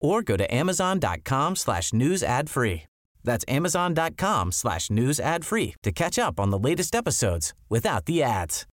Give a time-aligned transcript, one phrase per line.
[0.00, 2.84] or go to amazon.com slash news ad free.
[3.24, 8.22] That's amazon.com slash news ad free to catch up on the latest episodes without the
[8.22, 8.66] ads.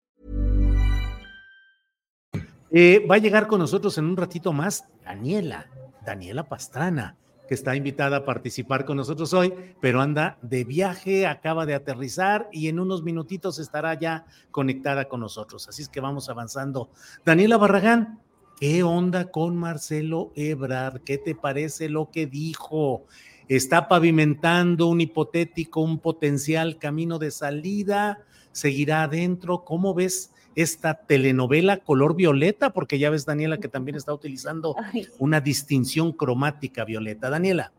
[2.73, 5.67] Eh, va a llegar con nosotros en un ratito más Daniela,
[6.07, 7.17] Daniela Pastrana,
[7.49, 12.49] que está invitada a participar con nosotros hoy, pero anda de viaje, acaba de aterrizar
[12.53, 15.69] y en unos minutitos estará ya conectada con nosotros.
[15.69, 16.91] Así es que vamos avanzando.
[17.25, 18.21] Daniela Barragán,
[18.61, 21.01] ¿Qué onda con Marcelo Ebrard?
[21.01, 23.07] ¿Qué te parece lo que dijo?
[23.49, 28.19] ¿Está pavimentando un hipotético, un potencial camino de salida?
[28.53, 29.65] ¿Seguirá adentro?
[29.65, 32.75] ¿Cómo ves esta telenovela color violeta?
[32.75, 34.77] Porque ya ves, Daniela, que también está utilizando
[35.19, 37.31] una distinción cromática violeta.
[37.31, 37.73] Daniela.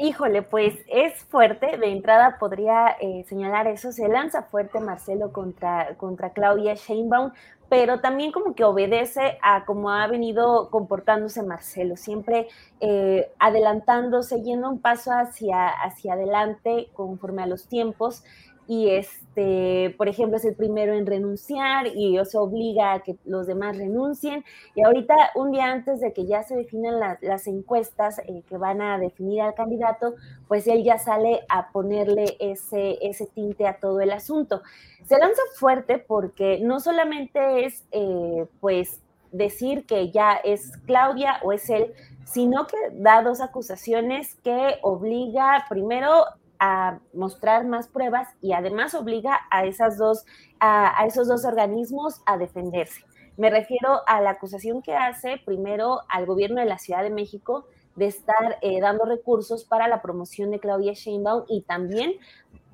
[0.00, 1.76] Híjole, pues es fuerte.
[1.76, 3.92] De entrada podría eh, señalar eso.
[3.92, 7.32] Se lanza fuerte Marcelo contra, contra Claudia Sheinbaum,
[7.68, 12.48] pero también como que obedece a cómo ha venido comportándose Marcelo, siempre
[12.80, 18.24] eh, adelantándose, yendo un paso hacia, hacia adelante conforme a los tiempos
[18.72, 23.46] y este, por ejemplo, es el primero en renunciar y eso obliga a que los
[23.46, 24.46] demás renuncien.
[24.74, 28.80] Y ahorita, un día antes de que ya se definan las encuestas eh, que van
[28.80, 30.14] a definir al candidato,
[30.48, 34.62] pues él ya sale a ponerle ese, ese tinte a todo el asunto.
[35.04, 39.02] Se lanza fuerte porque no solamente es, eh, pues,
[39.32, 41.92] decir que ya es Claudia o es él,
[42.24, 46.24] sino que da dos acusaciones que obliga primero
[46.64, 50.24] a mostrar más pruebas y además obliga a, esas dos,
[50.60, 53.02] a, esos dos organismos a defenderse.
[53.36, 57.66] Me refiero a la acusación que hace primero al gobierno de la Ciudad de México
[57.96, 62.12] de estar eh, dando recursos para la promoción de Claudia Sheinbaum y también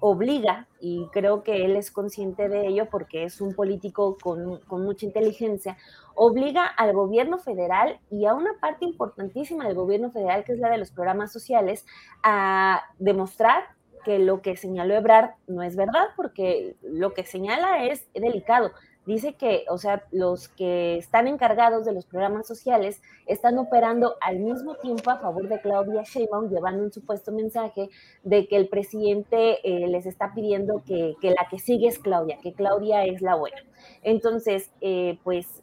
[0.00, 4.84] obliga, y creo que él es consciente de ello porque es un político con, con,
[4.84, 5.78] mucha inteligencia,
[6.14, 10.68] obliga al gobierno federal y a una parte importantísima del gobierno federal, que es la
[10.68, 11.84] de los programas sociales,
[12.22, 13.77] a demostrar
[14.08, 18.70] que lo que señaló Ebrard no es verdad, porque lo que señala es delicado.
[19.04, 24.38] Dice que, o sea, los que están encargados de los programas sociales están operando al
[24.38, 27.90] mismo tiempo a favor de Claudia Sheinbaum, llevando un supuesto mensaje
[28.22, 32.38] de que el presidente eh, les está pidiendo que, que, la que sigue es Claudia,
[32.42, 33.58] que Claudia es la buena.
[34.02, 35.62] Entonces, eh, pues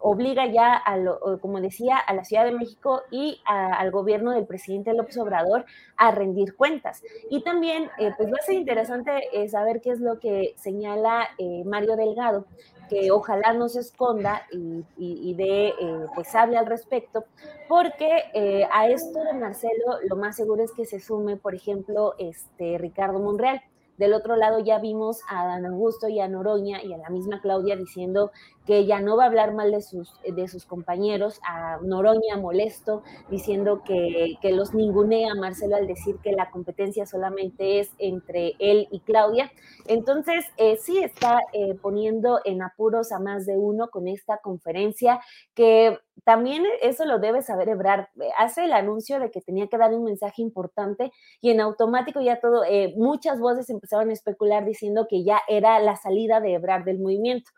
[0.00, 0.98] obliga ya, a
[1.40, 5.64] como decía, a la Ciudad de México y al gobierno del presidente López Obrador
[5.96, 7.02] a rendir cuentas.
[7.28, 11.28] Y también, eh, pues va a ser interesante eh, saber qué es lo que señala
[11.38, 12.46] eh, Mario Delgado,
[12.88, 15.72] que ojalá no se esconda y, y, de,
[16.16, 17.24] pues hable al respecto,
[17.68, 18.24] porque
[18.72, 23.20] a esto de Marcelo lo más seguro es que se sume, por ejemplo, este Ricardo
[23.20, 23.62] Monreal.
[24.00, 27.42] Del otro lado ya vimos a Dan Augusto y a Noroña y a la misma
[27.42, 28.30] Claudia diciendo
[28.70, 33.02] que ella no va a hablar mal de sus, de sus compañeros, a Noroña molesto,
[33.28, 38.86] diciendo que, que los ningunea Marcelo al decir que la competencia solamente es entre él
[38.92, 39.50] y Claudia.
[39.88, 45.18] Entonces, eh, sí está eh, poniendo en apuros a más de uno con esta conferencia
[45.56, 48.06] que también eso lo debe saber Ebrard.
[48.38, 51.10] Hace el anuncio de que tenía que dar un mensaje importante
[51.40, 55.80] y en automático ya todo, eh, muchas voces empezaron a especular diciendo que ya era
[55.80, 57.50] la salida de Ebrard del movimiento.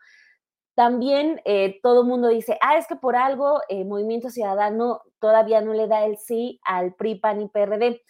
[0.75, 5.61] También eh, todo el mundo dice, ah, es que por algo el Movimiento Ciudadano todavía
[5.61, 8.01] no le da el sí al PRI, PAN y PRD.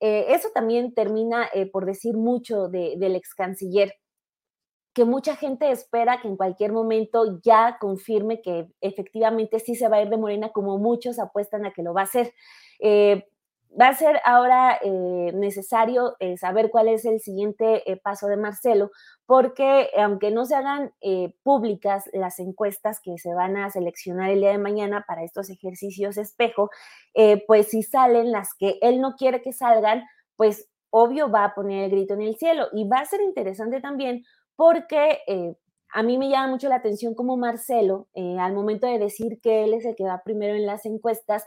[0.00, 3.94] Eh, eso también termina por decir mucho del ex canciller
[4.92, 9.98] que mucha gente espera que en cualquier momento ya confirme que efectivamente sí se va
[9.98, 12.34] a ir de Morena, como muchos apuestan a que lo va a hacer.
[13.70, 18.36] Eh, va a ser ahora eh, necesario eh, saber cuál es el siguiente paso de
[18.36, 18.90] Marcelo,
[19.26, 20.92] porque aunque no se hagan
[21.42, 26.16] públicas las encuestas que se van a seleccionar el día de mañana para estos ejercicios
[26.16, 26.70] espejo,
[27.46, 30.04] pues si salen las que él no quiere que salgan,
[30.36, 32.68] pues obvio va a poner el grito en el cielo.
[32.72, 34.24] Y va a ser interesante también
[34.56, 35.54] porque eh,
[35.92, 39.64] a mí me llama mucho la atención como Marcelo, eh, al momento de decir que
[39.64, 41.44] él es el que va primero en las encuestas,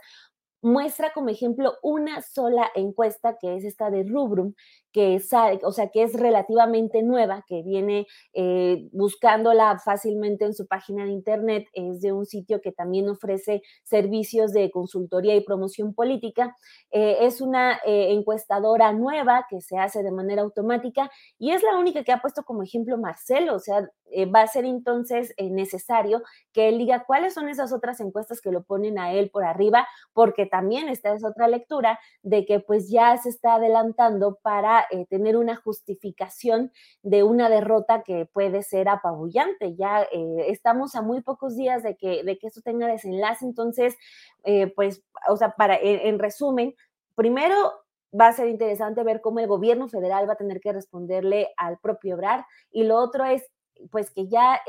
[0.64, 4.54] muestra como ejemplo una sola encuesta, que es esta de Rubrum,
[4.94, 10.68] que sabe, o sea, que es relativamente nueva, que viene eh, buscándola fácilmente en su
[10.68, 15.94] página de internet, es de un sitio que también ofrece servicios de consultoría y promoción
[15.94, 16.56] política.
[16.92, 21.10] Eh, es una eh, encuestadora nueva que se hace de manera automática
[21.40, 23.90] y es la única que ha puesto como ejemplo Marcelo, o sea,
[24.32, 28.62] va a ser entonces necesario que él diga cuáles son esas otras encuestas que lo
[28.62, 33.16] ponen a él por arriba, porque también esta es otra lectura de que pues ya
[33.16, 36.72] se está adelantando para eh, tener una justificación
[37.02, 39.74] de una derrota que puede ser apabullante.
[39.76, 43.96] Ya eh, estamos a muy pocos días de que, de que esto tenga desenlace, entonces,
[44.44, 46.74] eh, pues, o sea, para, en, resumen,
[47.14, 47.72] primero
[48.18, 51.78] va a ser interesante ver cómo el gobierno federal va a tener que responderle al
[51.78, 52.46] propio Obrar.
[52.70, 53.42] Y lo otro es
[53.90, 54.60] pues que ya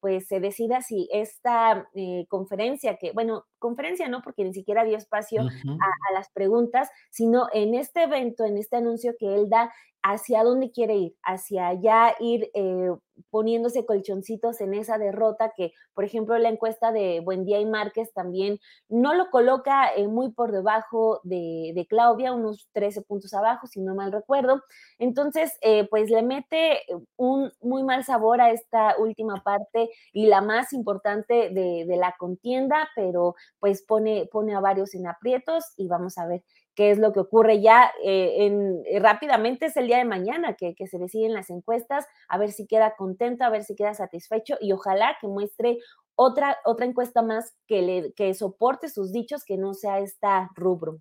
[0.00, 1.88] pues se decida si esta
[2.28, 7.74] conferencia, que bueno, conferencia no, porque ni siquiera dio espacio a, las preguntas, sino en
[7.74, 9.72] este evento, en este anuncio que él da,
[10.02, 12.90] hacia dónde quiere ir, hacia ya ir eh,
[13.30, 18.58] poniéndose colchoncitos en esa derrota que, por ejemplo, la encuesta de Buendía y Márquez también
[18.88, 23.94] no lo coloca eh, muy por debajo de, Claudia, unos 13 puntos abajo, si no
[23.94, 24.62] mal recuerdo.
[24.98, 26.80] Entonces, eh, pues le mete
[27.16, 32.14] un muy mal sabor a esta última parte y la más importante de, de la
[32.18, 36.42] contienda, pero pues pone, pone a varios en aprietos y vamos a ver
[36.74, 40.54] qué es lo que ocurre ya eh, en, eh, rápidamente, es el día de mañana
[40.54, 44.56] que, se deciden las encuestas, a ver si queda contento, a ver si queda satisfecho
[44.60, 45.78] y ojalá que muestre
[46.14, 51.00] otra, otra encuesta más que, le, que soporte sus dichos, que no sea esta rubro.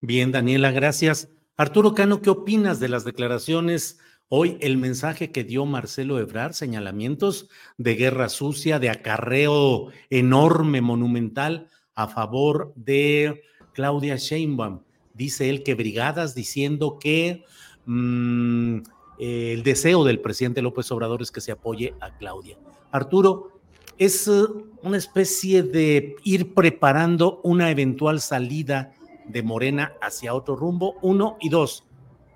[0.00, 1.28] Bien, Daniela, gracias.
[1.56, 3.98] Arturo Cano, ¿qué opinas de las declaraciones
[4.28, 7.48] hoy, el mensaje que dio Marcelo Ebrard, señalamientos
[7.78, 13.42] de guerra sucia, de acarreo enorme, monumental a favor de
[13.78, 14.80] Claudia Sheinbaum.
[15.14, 17.44] Dice él que brigadas diciendo que
[17.86, 18.78] mm,
[19.20, 22.58] el deseo del presidente López Obrador es que se apoye a Claudia.
[22.90, 23.52] Arturo,
[23.96, 24.42] es eh,
[24.82, 28.94] una especie de ir preparando una eventual salida
[29.28, 31.84] de Morena hacia otro rumbo, uno y dos,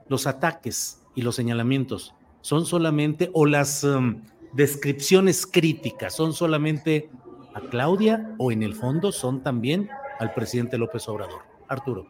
[0.09, 4.23] los ataques y los señalamientos son solamente, o las em,
[4.53, 7.11] descripciones críticas son solamente
[7.53, 9.89] a Claudia o en el fondo son también
[10.23, 11.43] al presidente López Obrador.
[11.67, 12.07] Arturo.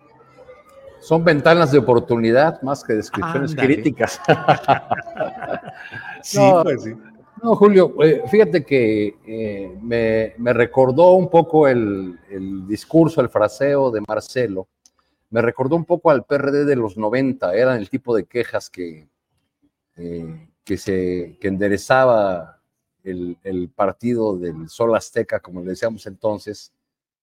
[1.00, 4.20] Son ventanas de oportunidad más que descripciones críticas.
[6.22, 6.92] sí, no, pues sí.
[7.42, 12.18] No, Julio, eh, fíjate que eh, me, recordó un poco el,
[12.68, 14.68] discurso, el fraseo de Marcelo,
[15.30, 19.08] me recordó un poco al PRD de los 90, eran el tipo de quejas que,
[19.96, 22.60] eh, que, se, que enderezaba
[23.02, 26.72] el, el, partido del Sol Azteca, como le decíamos entonces,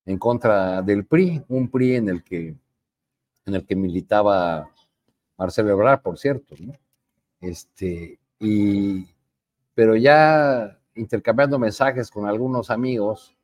[0.06, 2.56] en contra del PRI, un PRI en el que,
[3.46, 4.70] en el que militaba
[5.38, 6.56] Marcelo Ebrard, por cierto,
[7.40, 9.08] Este, y,
[9.74, 13.36] pero ya intercambiando mensajes con algunos amigos,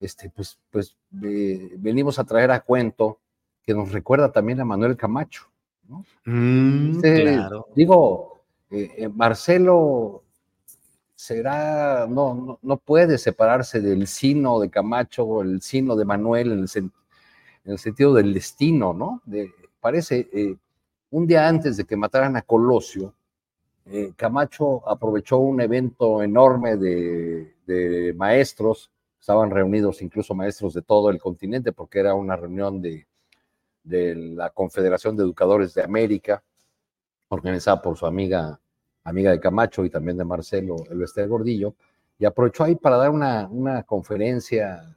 [0.00, 3.20] este, pues, pues venimos a traer a cuento
[3.62, 5.48] que nos recuerda también a Manuel Camacho.
[6.24, 7.68] Mm, este, claro.
[7.74, 8.40] Digo,
[8.70, 10.23] eh, eh, Marcelo
[11.14, 16.90] será, no, no, puede separarse del sino de Camacho el sino de Manuel en
[17.64, 19.22] el, sentido del destino, ¿no?
[19.80, 20.56] parece, eh,
[21.10, 23.14] un día antes de que mataran a Colosio,
[23.86, 28.90] eh, Camacho aprovechó un evento enorme de, maestros,
[29.20, 33.06] estaban reunidos incluso maestros de todo el continente, porque era una reunión de,
[33.82, 36.42] de la Confederación de Educadores de América,
[37.28, 38.60] organizada por su amiga
[39.04, 41.74] amiga de Camacho y también de Marcelo el Gordillo,
[42.18, 44.96] y aprovechó ahí para dar una, una conferencia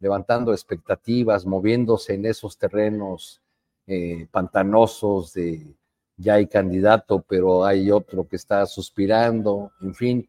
[0.00, 3.40] levantando expectativas, moviéndose en esos terrenos
[3.86, 5.74] eh, pantanosos de
[6.18, 10.28] ya hay candidato, pero hay otro que está suspirando, en fin.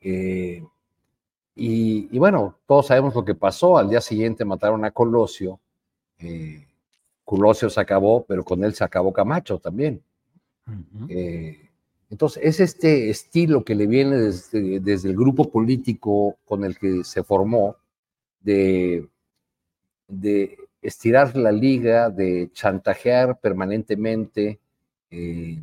[0.00, 0.62] Eh,
[1.54, 3.76] y, bueno, todos sabemos lo que pasó.
[3.76, 5.60] Al día siguiente mataron a Colosio.
[6.18, 6.66] Eh,
[7.24, 10.02] Colosio se acabó, pero con él se acabó Camacho también.
[12.10, 17.24] Entonces, es este estilo que le viene desde, el grupo político con el que se
[17.24, 17.76] formó,
[18.40, 19.08] de,
[20.06, 24.60] de estirar la liga, de chantajear permanentemente,
[25.10, 25.60] eh,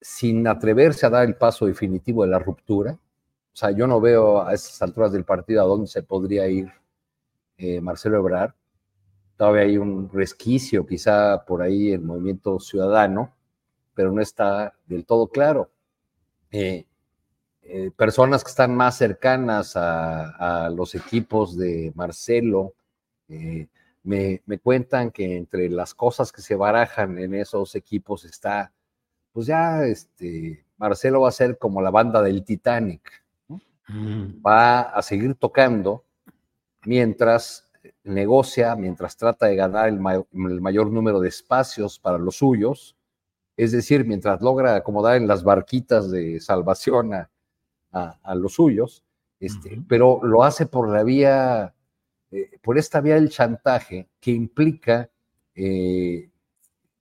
[0.00, 2.92] sin atreverse a dar el paso definitivo de la ruptura.
[2.92, 6.72] O sea, yo no veo a esas alturas del partido a dónde se podría ir
[7.58, 8.54] eh, Marcelo Ebrard.
[9.36, 13.34] Todavía hay un resquicio, quizá por ahí, el movimiento ciudadano
[13.94, 15.70] pero no está del todo claro.
[16.50, 16.86] Eh,
[17.62, 22.74] eh, personas que están más cercanas a, los equipos de Marcelo
[23.28, 23.68] eh,
[24.02, 28.72] me, cuentan que entre las cosas que se barajan en esos equipos está,
[29.32, 33.22] pues ya este, Marcelo va a ser como la banda del Titanic,
[33.86, 34.44] mm.
[34.44, 36.04] va a seguir tocando
[36.84, 37.68] mientras
[38.02, 40.00] negocia, mientras trata de ganar el,
[40.32, 42.96] el mayor número de espacios para los suyos,
[43.56, 47.30] es decir, mientras logra acomodar en las barquitas de salvación a,
[47.92, 49.04] a, los suyos,
[49.38, 51.74] este, pero lo hace por la vía,
[52.30, 55.08] eh, por esta vía del chantaje que implica
[55.54, 56.30] eh,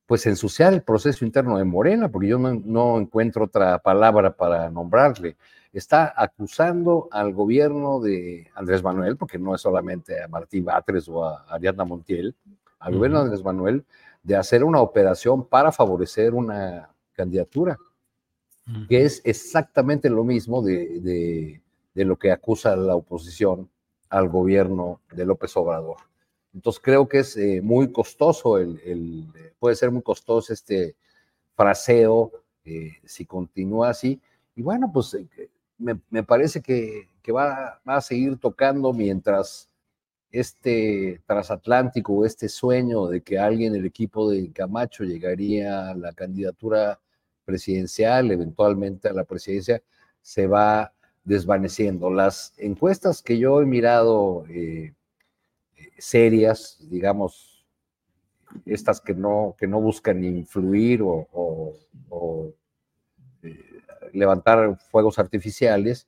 [0.06, 5.38] pues ensuciar el proceso interno de Morena, porque yo no, encuentro otra palabra para nombrarle.
[5.72, 11.24] Está acusando al gobierno de Andrés Manuel, porque no es solamente a Martín Batres o
[11.24, 12.36] a Ariadna Montiel,
[12.79, 13.86] al gobierno de Andrés Manuel,
[14.23, 17.77] de hacer una operación para favorecer una candidatura
[18.88, 21.61] que es exactamente lo mismo de,
[21.95, 23.69] lo que acusa la oposición
[24.09, 25.97] al gobierno de López Obrador.
[26.53, 29.27] Entonces creo que es eh, muy costoso, el,
[29.59, 30.95] puede ser muy costoso este
[31.55, 32.31] fraseo
[32.65, 34.19] eh, si continúa así.
[34.55, 39.68] Y bueno, pues eh, me, parece que, va, va, a seguir tocando mientras
[40.31, 47.00] este transatlántico, este sueño de que alguien del equipo de Camacho llegaría a la candidatura
[47.45, 49.81] presidencial, eventualmente a la presidencia,
[50.21, 50.93] se va
[51.24, 52.09] desvaneciendo.
[52.12, 54.93] Las encuestas que yo he mirado eh,
[55.98, 57.65] serias, digamos,
[58.65, 61.75] estas que no, que no buscan influir o,
[63.43, 63.81] eh,
[64.13, 66.07] levantar fuegos artificiales,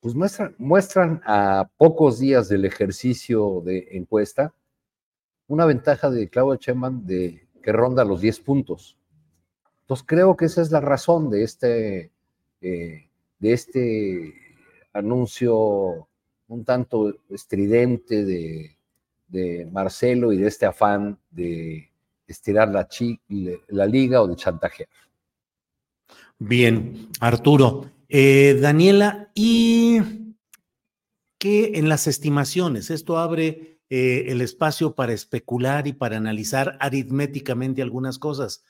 [0.00, 0.14] pues
[0.58, 4.54] muestran, a pocos días del ejercicio de encuesta
[5.48, 8.96] una ventaja de Claudia Sheinbaum de que ronda los 10 puntos.
[9.80, 12.12] Entonces creo que esa es la razón de este,
[12.60, 14.34] eh, de este
[14.92, 16.06] anuncio
[16.48, 18.74] un tanto estridente de,
[19.70, 21.90] Marcelo y de este afán de
[22.26, 22.88] estirar la,
[23.68, 24.88] la liga o de chantajear.
[26.38, 27.97] Bien, Arturo.
[28.10, 30.00] Eh, Daniela, ¿y
[31.38, 32.90] qué en las estimaciones?
[32.90, 38.64] Esto abre eh, el espacio para especular y para analizar aritméticamente algunas cosas.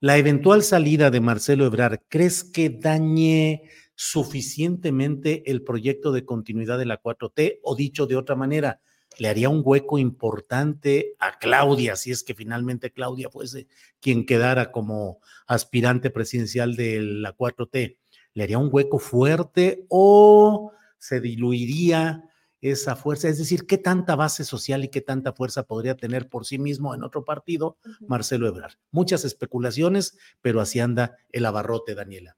[0.00, 3.62] La eventual salida de Marcelo Ebrard, ¿crees que dañe
[3.94, 7.60] suficientemente el proyecto de continuidad de la 4T?
[7.62, 8.80] O dicho de otra manera,
[9.18, 13.68] ¿le haría un hueco importante a Claudia, si es que finalmente Claudia fuese
[14.00, 17.98] quien quedara como aspirante presidencial de la 4T?
[18.34, 22.24] ¿Le haría un hueco fuerte o se diluiría
[22.70, 26.46] esa fuerza, es decir, qué tanta base social y qué tanta fuerza podría tener por
[26.46, 27.76] sí mismo en otro partido
[28.08, 28.72] Marcelo Ebrard.
[28.90, 32.36] Muchas especulaciones, pero así anda el abarrote, Daniela.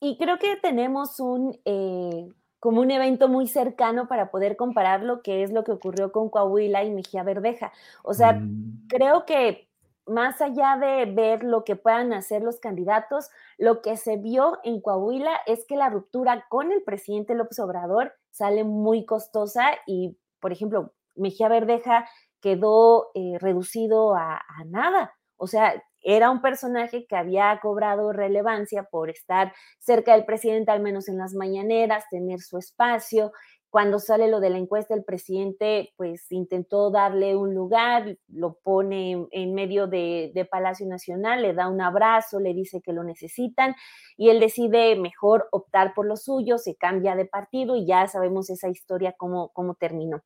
[0.00, 2.28] Y creo que tenemos un eh,
[2.58, 6.30] como un evento muy cercano para poder comparar lo que es lo que ocurrió con
[6.30, 7.72] Coahuila y Mejía Verdeja.
[8.02, 8.86] O sea, mm.
[8.88, 9.69] creo que
[10.10, 14.80] más allá de ver lo que puedan hacer los candidatos, lo que se vio en
[14.80, 20.52] Coahuila es que la ruptura con el presidente López Obrador sale muy costosa y, por
[20.52, 22.08] ejemplo, Mejía Verdeja
[22.40, 25.14] quedó eh, reducido a, nada.
[25.36, 30.80] O sea, era un personaje que había cobrado relevancia por estar cerca del presidente, al
[30.80, 33.32] menos en las mañaneras, tener su espacio.
[33.70, 39.28] Cuando sale lo de la encuesta, el presidente pues intentó darle un lugar, lo pone
[39.30, 43.76] en medio de, de, Palacio Nacional, le da un abrazo, le dice que lo necesitan
[44.16, 48.50] y él decide mejor optar por lo suyo, se cambia de partido y ya sabemos
[48.50, 50.24] esa historia cómo, cómo terminó.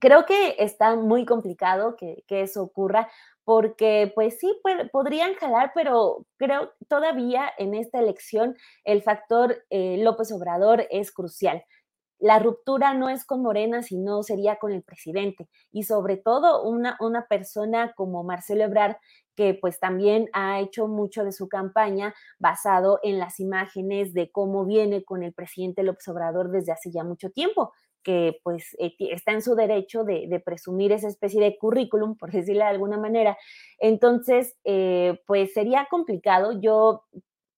[0.00, 3.10] Creo que está muy complicado que, que eso ocurra
[3.44, 4.54] porque pues sí,
[4.92, 11.62] podrían jalar, pero creo todavía en esta elección el factor eh, López Obrador es crucial
[12.18, 15.48] la ruptura no es con Morena, sino sería con el presidente.
[15.70, 18.96] Y sobre todo una, una persona como Marcelo Ebrard,
[19.36, 24.64] que pues también ha hecho mucho de su campaña basado en las imágenes de cómo
[24.64, 27.72] viene con el presidente López Obrador desde hace ya mucho tiempo
[28.02, 32.62] que pues eh, está en su derecho de, presumir esa especie de currículum, por decirlo
[32.62, 33.36] de alguna manera.
[33.78, 36.58] Entonces, eh, pues sería complicado.
[36.60, 37.04] Yo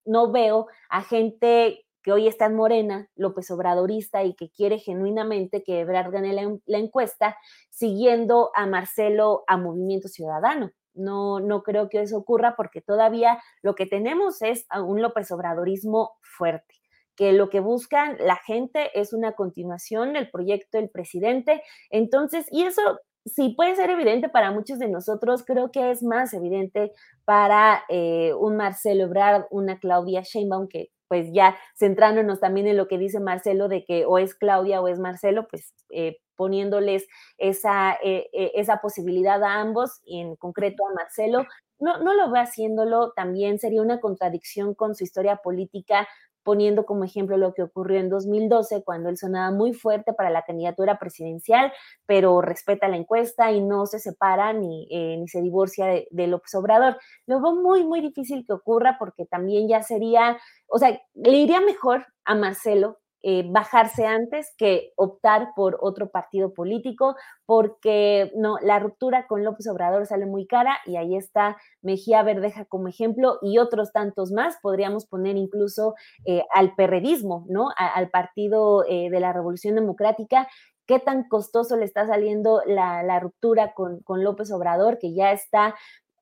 [0.04, 5.62] no veo a gente que hoy está en Morena, López Obradorista, y que quiere genuinamente
[5.62, 7.36] que Ebrard gane la, encuesta,
[7.70, 10.70] siguiendo a Marcelo a Movimiento Ciudadano.
[10.94, 16.12] No, no creo que eso ocurra porque todavía lo que tenemos es un López Obradorismo
[16.20, 16.74] fuerte
[17.16, 21.62] que lo que buscan la gente es una continuación del proyecto del presidente.
[21.90, 22.80] Entonces, y eso
[23.26, 26.92] sí puede ser evidente para muchos de nosotros, creo que es más evidente
[27.24, 32.86] para eh, un Marcelo Ebrard, una Claudia Sheinbaum, que pues ya centrándonos también en lo
[32.86, 37.98] que dice Marcelo de que o es Claudia o es Marcelo, pues eh, poniéndoles esa,
[38.00, 41.46] eh, esa posibilidad a ambos y en concreto a Marcelo,
[41.80, 46.06] no, no lo ve haciéndolo, también sería una contradicción con su historia política
[46.50, 50.42] poniendo como ejemplo lo que ocurrió en 2012, cuando él sonaba muy fuerte para la
[50.42, 51.72] candidatura presidencial,
[52.06, 56.26] pero respeta la encuesta y no se separa ni, eh, ni se divorcia de, de,
[56.26, 56.98] López Obrador.
[57.26, 62.04] Lo muy, muy difícil que ocurra porque también ya sería, o sea, le iría mejor
[62.24, 69.26] a Marcelo eh, bajarse antes que optar por otro partido político, porque no, la ruptura
[69.26, 73.92] con López Obrador sale muy cara y ahí está Mejía Verdeja como ejemplo y otros
[73.92, 74.56] tantos más.
[74.62, 77.68] Podríamos poner incluso eh, al perredismo, ¿no?
[77.76, 80.48] al partido eh, de la Revolución Democrática.
[80.86, 85.32] ¿Qué tan costoso le está saliendo la, la ruptura con, con López Obrador, que ya
[85.32, 85.74] está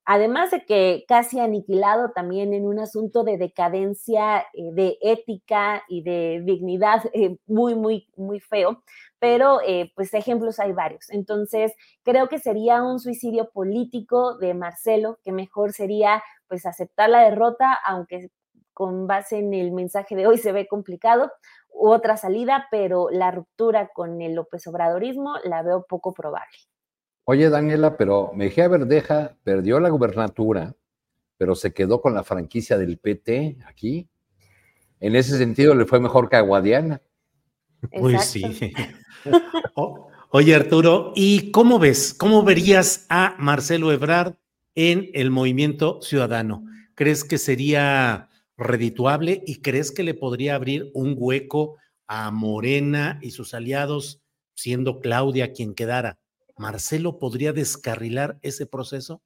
[0.09, 6.03] además de que casi aniquilado también en un asunto de decadencia, eh, de ética y
[6.03, 8.83] de dignidad eh, muy, muy, muy feo,
[9.19, 11.11] pero eh, pues ejemplos hay varios.
[11.11, 11.75] Entonces,
[12.05, 17.79] creo que sería un suicidio político de Marcelo, que mejor sería pues aceptar la derrota,
[17.85, 18.31] aunque
[18.73, 21.31] con base en el mensaje de hoy se ve complicado,
[21.69, 26.57] otra salida, pero la ruptura con el López Obradorismo la veo poco probable.
[27.31, 30.75] Oye, Daniela, pero Mejía Verdeja perdió la gubernatura,
[31.37, 34.09] pero se quedó con la franquicia del PT aquí.
[34.99, 37.03] En ese sentido le fue mejor que a Guadiana.
[37.93, 38.73] Uy, sí.
[40.31, 42.15] oye, Arturo, ¿y cómo ves?
[42.15, 44.37] ¿Cómo verías a Marcelo Ebrard
[44.75, 46.65] en el movimiento ciudadano?
[46.95, 53.33] ¿Crees que sería redituable y crees que le podría abrir un hueco a Morena y
[53.33, 54.23] sus aliados,
[54.55, 56.19] siendo Claudia quien quedara?
[56.59, 59.21] ¿Marcelo podría descarrilar ese proceso?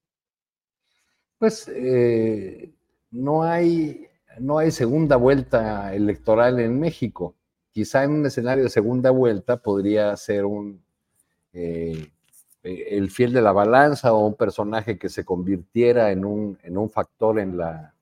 [1.38, 2.70] Pues eh,
[3.10, 4.06] no, hay,
[4.38, 7.34] no hay segunda vuelta electoral en México.
[7.70, 10.82] Quizá en un escenario de segunda vuelta podría ser un,
[11.52, 12.10] eh,
[12.62, 16.90] el fiel de la balanza o un personaje que se convirtiera en un, en un
[16.90, 17.94] factor en la,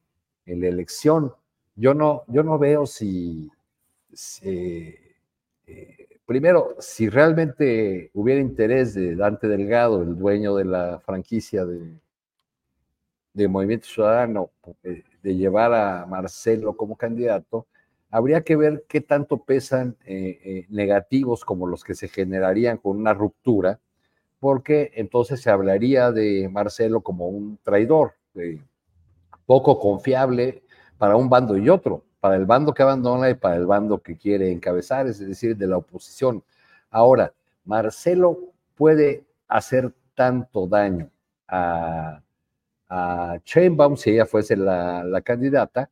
[0.44, 1.32] en la elección.
[1.76, 3.50] Yo no, yo no veo si,
[4.42, 5.16] eh,
[6.30, 11.98] primero, si realmente hubiera interés de Dante Delgado, el dueño de la franquicia de,
[13.34, 14.52] de Movimiento Ciudadano,
[14.84, 17.66] eh, de llevar a Marcelo como candidato,
[18.12, 22.96] habría que ver qué tanto pesan eh, eh, negativos como los que se generarían con
[22.96, 23.80] una ruptura,
[24.38, 28.12] porque entonces se hablaría de Marcelo como un traidor,
[29.46, 30.62] poco confiable
[30.96, 34.16] para un bando y otro para el bando que abandona y para el bando que
[34.16, 36.44] quiere encabezar, es decir, de la oposición.
[36.90, 37.32] Ahora,
[37.64, 38.38] Marcelo
[38.76, 41.10] puede hacer tanto daño
[41.48, 42.20] a,
[42.88, 45.90] a Chainbaum si ella fuese la, candidata,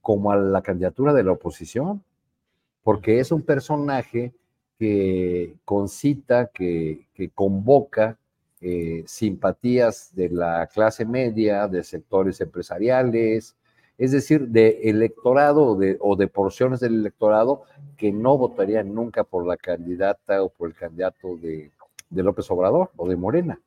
[0.00, 2.02] como a la candidatura de la oposición,
[2.82, 4.32] porque es un personaje
[4.78, 8.18] que concita, que, que convoca
[8.60, 13.56] eh, simpatías de la clase media, de sectores empresariales,
[13.98, 17.62] es decir, de electorado o de, porciones del electorado
[17.96, 21.70] que no votarían nunca por la candidata o por el candidato de,
[22.10, 23.60] López Obrador o de Morena.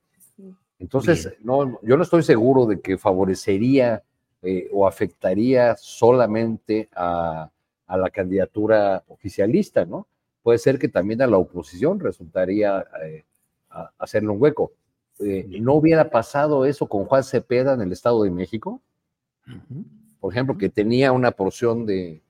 [0.78, 4.04] Entonces, no, yo no estoy seguro de que favorecería
[4.42, 7.50] eh, o afectaría solamente a,
[7.89, 10.08] la candidatura oficialista, ¿no?
[10.44, 13.26] Puede ser que también a la oposición resultaría eh,
[13.98, 14.72] hacerle un hueco.
[15.20, 18.80] Eh, ¿No hubiera pasado eso con Juan Cepeda en el Estado de México?
[20.19, 22.21] Por ejemplo, que tenía una porción de,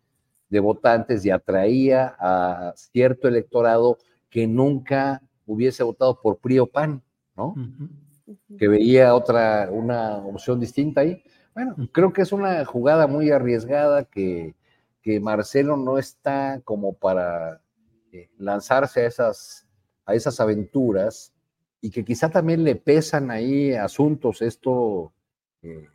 [0.50, 3.98] votantes y atraía a cierto electorado
[4.30, 7.04] que nunca hubiese votado por PRI o PAN,
[7.36, 7.56] ¿no?
[8.58, 11.24] Que veía otra, una opción distinta ahí.
[11.54, 14.56] Bueno, creo que es una jugada muy arriesgada que,
[15.22, 17.64] Marcelo no está como para
[18.12, 19.68] eh, lanzarse a esas,
[20.06, 21.34] a esas aventuras
[21.82, 25.12] y que quizá también le pesan ahí asuntos, esto
[25.64, 25.88] eh,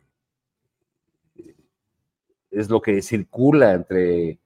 [2.55, 4.39] es lo que circula entre, eh,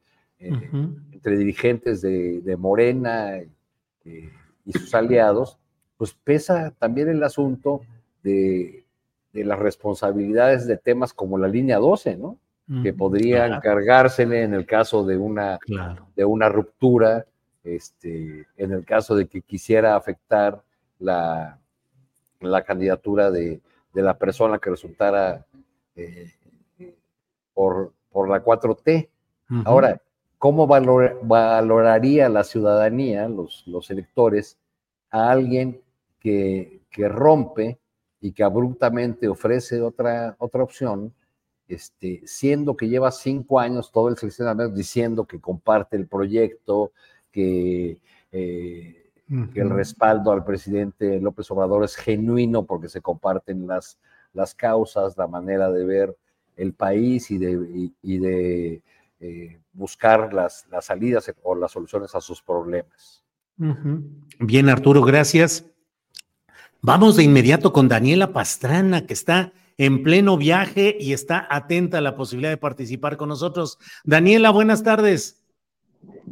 [1.11, 4.29] entre dirigentes de, Morena eh,
[4.65, 5.57] y sus aliados,
[5.97, 7.81] pues pesa también el asunto
[8.23, 8.83] de,
[9.33, 12.37] las responsabilidades de temas como la línea 12, ¿no?
[12.83, 15.57] que podrían cargársele en el caso de una,
[16.15, 17.25] de una ruptura,
[17.63, 20.61] este, en el caso de que quisiera afectar
[20.99, 21.59] la,
[22.41, 23.61] la candidatura de,
[23.93, 25.45] la persona que resultara
[25.95, 26.31] eh,
[27.53, 29.07] por, por la 4T.
[29.63, 30.01] Ahora,
[30.37, 34.57] ¿cómo valoraría la ciudadanía, los, los electores,
[35.09, 35.81] a alguien
[36.19, 37.79] que, que rompe
[38.19, 41.13] y que abruptamente ofrece otra, otra opción,
[41.69, 46.91] este, siendo que lleva cinco años todo el sexenio diciendo que comparte el proyecto,
[47.31, 48.01] que,
[48.33, 49.11] eh,
[49.53, 53.97] que, el respaldo al presidente López Obrador es genuino porque se comparten las,
[54.33, 56.17] las causas, la manera de ver
[56.59, 58.81] el país y de, y, de
[59.19, 63.23] eh, buscar las, las, salidas o las soluciones a sus problemas.
[64.39, 65.65] Bien, Arturo, gracias.
[66.81, 72.01] Vamos de inmediato con Daniela Pastrana, que está en pleno viaje y está atenta a
[72.01, 73.77] la posibilidad de participar con nosotros.
[74.03, 75.45] Daniela, buenas tardes.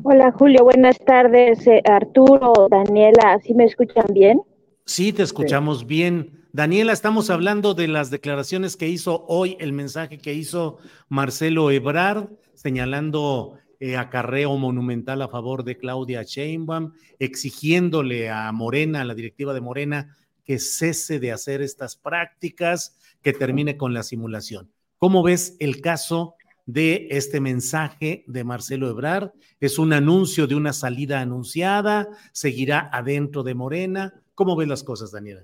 [0.04, 1.66] Hola Julio, buenas tardes.
[1.68, 4.42] Eh, Arturo, Daniela, ¿sí me escuchan bien?
[4.88, 6.45] Sí, te escuchamos bien.
[6.54, 10.78] Daniela, estamos hablando de las declaraciones que hizo hoy, el mensaje que hizo
[11.10, 19.06] Marcelo Ebrard, señalando eh, acarreo monumental a favor de Claudia Sheinbaum, exigiéndole a Morena, a
[19.06, 24.71] la directiva de Morena, que cese de hacer estas prácticas, que termine con la simulación.
[25.00, 29.32] ¿Cómo ves el caso de este mensaje de Marcelo Ebrard?
[29.60, 32.08] ¿Es un anuncio de una salida anunciada?
[32.32, 34.23] ¿Seguirá adentro de Morena?
[34.38, 35.41] ¿Cómo ves las cosas, Daniela?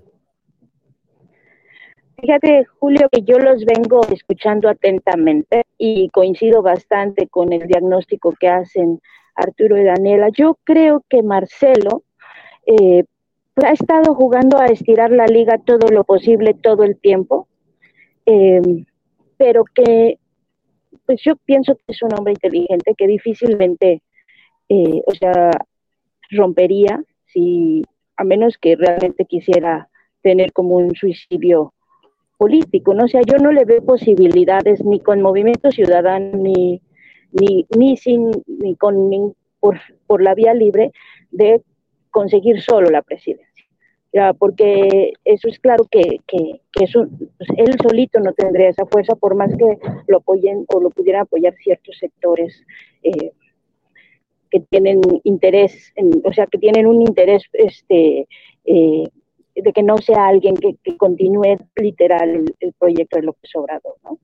[2.16, 8.46] Fíjate, Julio, que yo los vengo escuchando atentamente y coincido bastante con el diagnóstico que
[8.46, 9.00] hacen
[9.34, 10.28] Arturo y Daniela.
[10.28, 12.04] Yo creo que Marcelo
[12.66, 13.02] eh,
[13.56, 17.48] ha estado jugando a estirar la liga todo lo posible, todo el tiempo,
[18.26, 18.62] eh,
[19.36, 20.20] pero que
[21.04, 24.02] pues yo pienso que es un hombre inteligente que difícilmente,
[24.68, 25.50] eh, o sea,
[26.30, 27.82] rompería si,
[28.16, 29.88] a menos que realmente quisiera
[30.22, 31.72] tener como un suicidio
[32.36, 33.04] político, ¿no?
[33.04, 36.80] O sea, yo no le veo posibilidades ni con Movimiento Ciudadano, ni,
[37.32, 40.92] ni, ni sin, ni con, por, por la vía libre
[41.30, 41.62] de
[42.10, 43.64] conseguir solo la presidencia.
[44.12, 48.86] Ya, porque eso es claro que, que, que eso, pues, él solito no tendría esa
[48.86, 52.64] fuerza, por más que lo apoyen o lo pudieran apoyar ciertos sectores
[53.02, 53.32] eh,
[54.54, 58.28] que tienen interés, o sea, que tienen un interés este,
[58.64, 59.02] eh,
[59.56, 64.20] de que no sea alguien que, continúe literal el, proyecto de López Obrador, ¿no?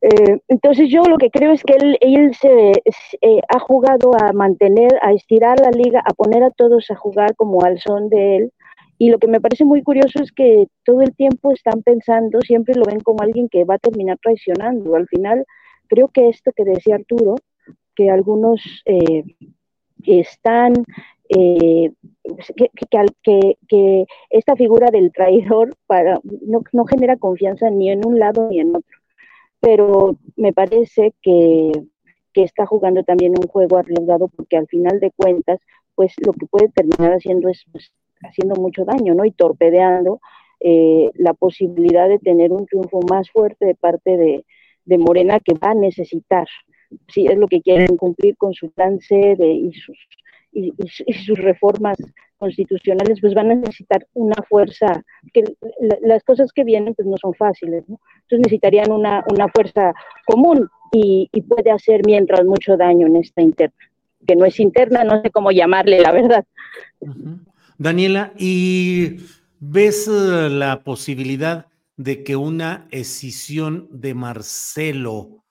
[0.00, 2.72] Eh, entonces yo lo que creo es que él, él se
[3.20, 7.36] eh, ha jugado a mantener, a estirar la liga, a poner a todos a jugar
[7.36, 8.52] como al son de él.
[8.96, 12.74] Y lo que me parece muy curioso es que todo el tiempo están pensando, siempre
[12.74, 14.96] lo ven como alguien que va a terminar traicionando.
[14.96, 15.44] Al final,
[15.88, 17.34] creo que esto que decía Arturo,
[17.96, 19.24] que algunos eh,
[20.04, 20.74] están
[21.28, 21.90] eh,
[22.54, 22.70] que,
[23.22, 28.48] que, que, esta figura del traidor para, no, no, genera confianza ni en un lado
[28.48, 28.98] ni en otro.
[29.60, 31.72] Pero me parece que,
[32.32, 35.58] que está jugando también un juego arriesgado porque al final de cuentas,
[35.94, 39.24] pues lo que puede terminar haciendo es pues, haciendo mucho daño, ¿no?
[39.24, 40.20] Y torpedeando
[40.60, 44.44] eh, la posibilidad de tener un triunfo más fuerte de parte de,
[44.84, 46.46] de Morena que va a necesitar,
[47.08, 49.96] si es lo que quieren cumplir con su plan C de, y sus
[50.56, 50.72] y,
[51.24, 51.98] sus reformas
[52.38, 55.44] constitucionales, pues van a necesitar una fuerza, que
[56.02, 57.98] las cosas que vienen pues no son fáciles, ¿no?
[58.22, 59.94] Entonces necesitarían una, una fuerza
[60.26, 63.76] común y, puede hacer mientras mucho daño en esta interna,
[64.26, 66.44] que no es interna, no sé cómo llamarle, la verdad.
[67.78, 69.18] Daniela, ¿y
[69.60, 75.44] ves eh, la posibilidad de que una escisión de Marcelo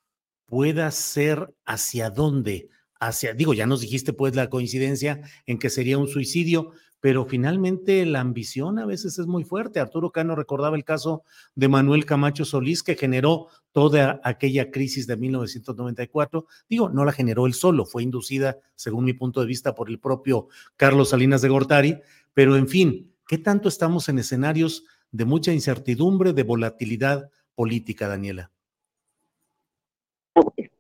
[0.55, 2.69] pueda ser hacia dónde?
[2.97, 8.05] hacia, digo, ya nos dijiste pues la coincidencia en que sería un suicidio, pero finalmente
[8.05, 9.81] la ambición a veces es muy fuerte.
[9.81, 11.23] Arturo Cano recordaba el caso
[11.55, 16.47] de Manuel Camacho Solís que generó toda aquella crisis de 1994.
[16.69, 19.99] Digo, no la generó él solo, fue inducida, según mi punto de vista, por el
[19.99, 21.99] propio Carlos Salinas de Gortari,
[22.33, 28.54] pero en fin, ¿qué tanto estamos en escenarios de mucha incertidumbre, de volatilidad política, Daniela?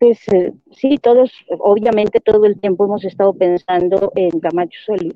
[0.05, 5.15] Pues eh, sí, todos, obviamente todo el tiempo hemos estado pensando en Camacho Solís,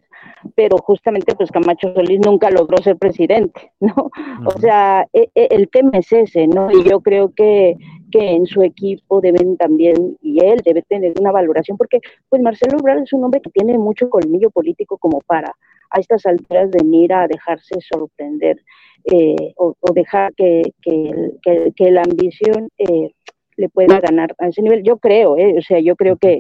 [0.55, 4.09] pero justamente pues Camacho Solís nunca logró ser presidente, ¿no?
[4.47, 6.71] O sea, e, e, el tema es ese, ¿no?
[6.71, 7.75] Y yo creo que,
[8.09, 12.79] que en su equipo deben también, y él debe tener una valoración, porque pues Marcelo
[12.79, 15.53] Ebrard es un hombre que tiene mucho colmillo político como para
[15.91, 18.59] a estas alturas venir a dejarse sorprender
[19.03, 21.31] eh, o, dejar que, que,
[21.75, 22.69] que, la ambición...
[22.79, 23.11] Eh,
[23.59, 24.83] le pueda ganar a ese nivel.
[24.83, 25.55] Yo creo, ¿eh?
[25.57, 26.37] o sea, yo creo que,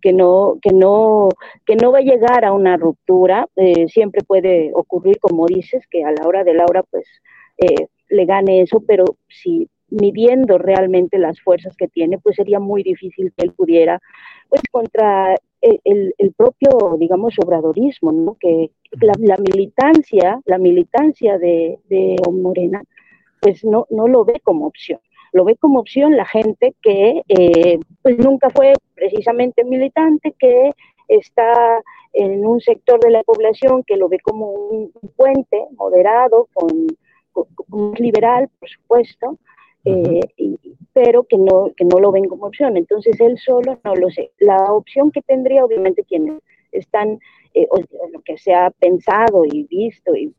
[0.00, 1.28] que no, que no,
[1.66, 3.48] que no va a llegar a una ruptura.
[3.56, 7.06] Eh, siempre puede ocurrir, como dices, que a la hora de la hora, pues,
[7.58, 12.84] eh, le gane eso, pero si midiendo realmente las fuerzas que tiene, pues sería muy
[12.84, 14.00] difícil que él pudiera,
[14.48, 18.36] pues contra el, propio, digamos, obradorismo, ¿no?
[18.38, 22.82] Que la, militancia, la militancia de, de Morena,
[23.40, 25.00] pues no, no lo ve como opción.
[25.32, 30.72] Lo ve como opción la gente que eh, pues nunca fue precisamente militante, que
[31.08, 36.88] está en un sector de la población que lo ve como un, puente moderado, con,
[37.32, 39.38] con, liberal, por supuesto,
[39.84, 40.20] eh,
[40.92, 42.76] pero que no, que no lo ven como opción.
[42.76, 44.32] Entonces él solo no lo sé.
[44.38, 46.40] La opción que tendría, obviamente, quienes
[46.72, 47.18] están,
[47.54, 47.78] eh, o
[48.12, 50.34] lo que se ha pensado y visto y,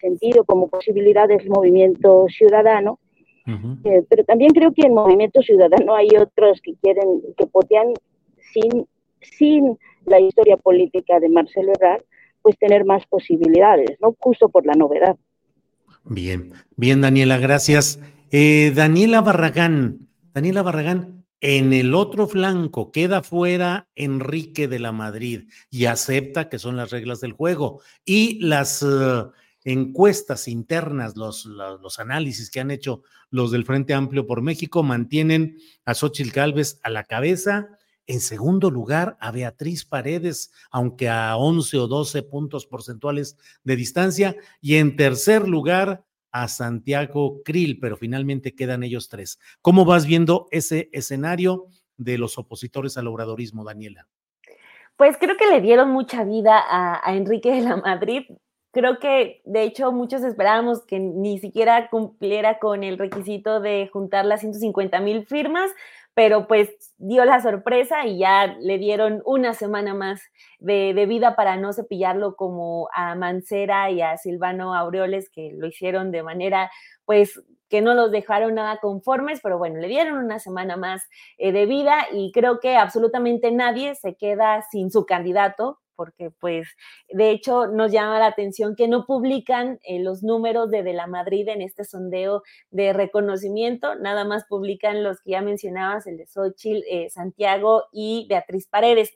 [0.00, 3.00] sentido como posibilidad es el movimiento ciudadano,
[3.84, 7.94] eh, pero también creo que en movimiento ciudadano hay otros que quieren, que podían
[8.52, 8.86] sin,
[9.20, 12.02] sin la historia política de Marcelo Ebrard,
[12.42, 14.14] pues tener más posibilidades, ¿no?
[14.18, 15.16] Justo por la novedad.
[16.04, 18.00] Bien, bien, Daniela, gracias.
[18.30, 25.48] Eh, Daniela Barragán, Daniela Barragán, en el otro flanco queda fuera Enrique de la Madrid
[25.70, 27.80] y acepta que son las reglas del juego.
[28.04, 29.24] Y las eh,
[29.72, 35.58] encuestas internas, los, los, análisis que han hecho los del Frente Amplio por México mantienen
[35.84, 37.68] a Xochitl Gálvez a la cabeza.
[38.06, 44.36] En segundo lugar, a Beatriz Paredes, aunque a 11 o 12 puntos porcentuales de distancia.
[44.60, 49.38] Y en tercer lugar, a Santiago Krill, pero finalmente quedan ellos tres.
[49.62, 54.06] ¿Cómo vas viendo ese escenario de los opositores al obradorismo, Daniela?
[54.96, 58.22] Pues creo que le dieron mucha vida a, Enrique de la Madrid.
[58.70, 64.26] Creo que, de hecho, muchos esperábamos que ni siquiera cumpliera con el requisito de juntar
[64.26, 65.70] las 150 mil firmas,
[66.12, 70.20] pero pues dio la sorpresa y ya le dieron una semana más
[70.58, 76.10] de, vida para no cepillarlo como a Mancera y a Silvano Aureoles, que lo hicieron
[76.10, 76.70] de manera,
[77.06, 81.52] pues, que no los dejaron nada conformes, pero bueno, le dieron una semana más eh,
[81.52, 86.68] de vida y creo que absolutamente nadie se queda sin su candidato porque pues
[87.08, 91.08] de hecho nos llama la atención que no publican eh, los números de De la
[91.08, 96.26] Madrid en este sondeo de reconocimiento, nada más publican los que ya mencionabas, el de
[96.28, 99.10] Xochitl, eh, Santiago y Beatriz Paredes.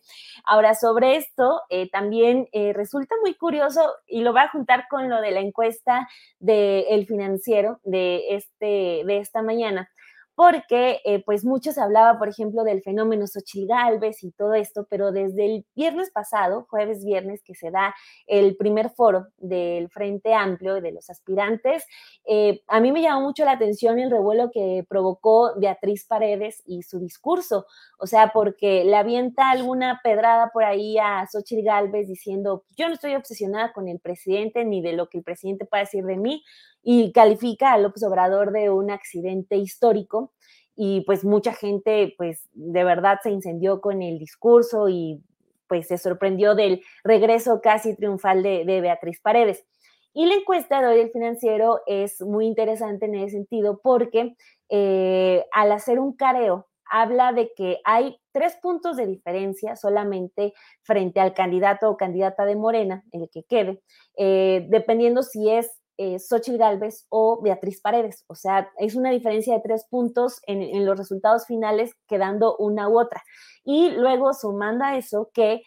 [0.44, 5.20] Ahora, sobre esto, eh, también resulta muy curioso y lo va a juntar con lo
[5.20, 6.08] de la encuesta
[6.40, 9.88] del El Financiero de, este, de esta mañana
[10.34, 14.86] porque eh, pues mucho se hablaba, por ejemplo, del fenómeno Xochitl Galvez y todo esto,
[14.88, 17.94] pero desde el viernes pasado, jueves viernes, que se da
[18.26, 21.84] el primer foro del Frente Amplio de los aspirantes,
[22.26, 26.82] eh, a mí me llamó mucho la atención el revuelo que provocó Beatriz Paredes y
[26.82, 27.66] su discurso,
[27.98, 32.94] o sea, porque le avienta alguna pedrada por ahí a Xochitl Galvez diciendo, yo no
[32.94, 36.42] estoy obsesionada con el presidente ni de lo que el presidente pueda decir de mí,
[36.82, 40.32] y califica a López Obrador de un accidente histórico
[40.74, 45.22] y pues mucha gente pues de verdad se incendió con el discurso y
[45.68, 49.64] pues se sorprendió del regreso casi triunfal de, Beatriz Paredes.
[50.12, 54.36] Y la encuesta de hoy del financiero es muy interesante en ese sentido porque
[54.68, 61.20] eh, al hacer un careo habla de que hay tres puntos de diferencia solamente frente
[61.20, 63.82] al candidato o candidata de Morena, el que quede,
[64.18, 68.24] eh, dependiendo si es eh, Xochitl Galvez o Beatriz Paredes.
[68.26, 72.98] O sea, es una diferencia de tres puntos en, los resultados finales, quedando una u
[72.98, 73.22] otra.
[73.64, 75.62] Y luego sumando a eso que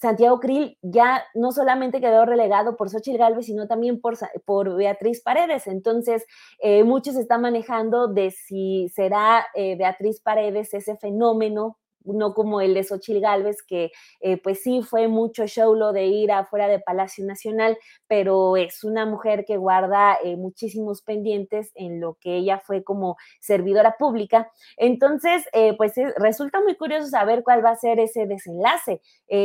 [0.00, 5.22] Santiago Krill ya no solamente quedó relegado por Xochitl Galvez, sino también por, por Beatriz
[5.22, 5.68] Paredes.
[5.68, 6.26] Entonces,
[6.58, 12.74] eh, muchos están manejando de si será eh, Beatriz Paredes ese fenómeno no como el
[12.74, 16.80] de Xochil Gálvez, que eh, pues sí fue mucho show lo de ir afuera de
[16.80, 22.60] Palacio Nacional, pero es una mujer que guarda eh, muchísimos pendientes en lo que ella
[22.64, 24.50] fue como servidora pública.
[24.76, 29.00] Entonces, eh, pues resulta muy curioso saber cuál va a ser ese desenlace.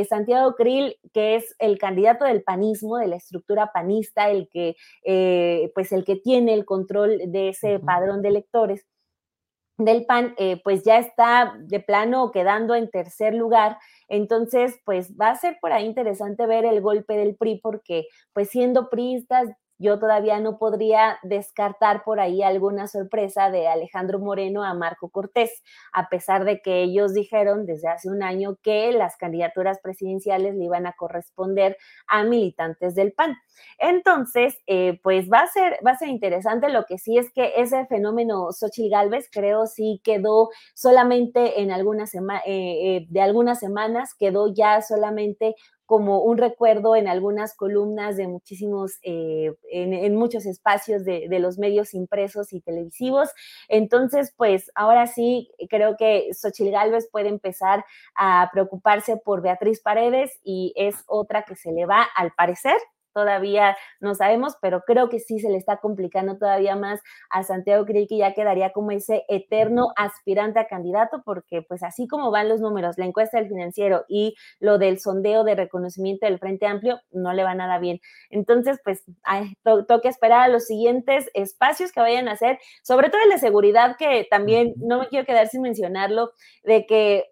[0.10, 4.76] Santiago Krill, que es el candidato del panismo, de la estructura panista, el que,
[5.74, 8.86] pues el que tiene el control de ese padrón de electores
[9.78, 13.78] del PAN, eh, pues ya está de plano quedando en tercer lugar.
[14.10, 18.50] Entonces, pues va a ser por ahí interesante ver el golpe del PRI, porque pues
[18.50, 19.48] siendo priistas
[19.80, 25.64] yo todavía no podría descartar por ahí alguna sorpresa de Alejandro Moreno a Marco Cortés,
[25.94, 30.66] a pesar de que ellos dijeron desde hace un año que las candidaturas presidenciales le
[30.66, 33.36] iban a corresponder a militantes del PAN.
[33.80, 36.70] Entonces, eh, pues va a ser, va a ser interesante.
[36.70, 42.10] Lo que sí es que ese fenómeno Xochitl Galvez, creo, sí quedó solamente en algunas
[42.12, 45.56] semanas, eh, eh, de algunas semanas, quedó ya solamente
[45.88, 51.58] como un recuerdo en algunas columnas de muchísimos, eh, en, muchos espacios de, de, los
[51.58, 53.30] medios impresos y televisivos.
[53.70, 60.40] Entonces, pues ahora sí, creo que Xochil Gálvez puede empezar a preocuparse por Beatriz Paredes
[60.44, 62.78] y es otra que se le va, al parecer,
[63.18, 67.02] todavía no sabemos, pero creo que sí se le está complicando todavía más
[67.32, 72.08] a Santiago Krill, que ya quedaría como ese eterno aspirante a candidato, porque pues así
[72.08, 76.38] como van los números, la encuesta del financiero y lo del sondeo de reconocimiento del
[76.38, 78.02] Frente Amplio, no le va nada bien.
[78.30, 79.04] Entonces, pues
[79.64, 83.96] toca esperar a los siguientes espacios que vayan a hacer, sobre todo en la seguridad,
[83.98, 87.26] que también no me quiero quedar sin mencionarlo, de que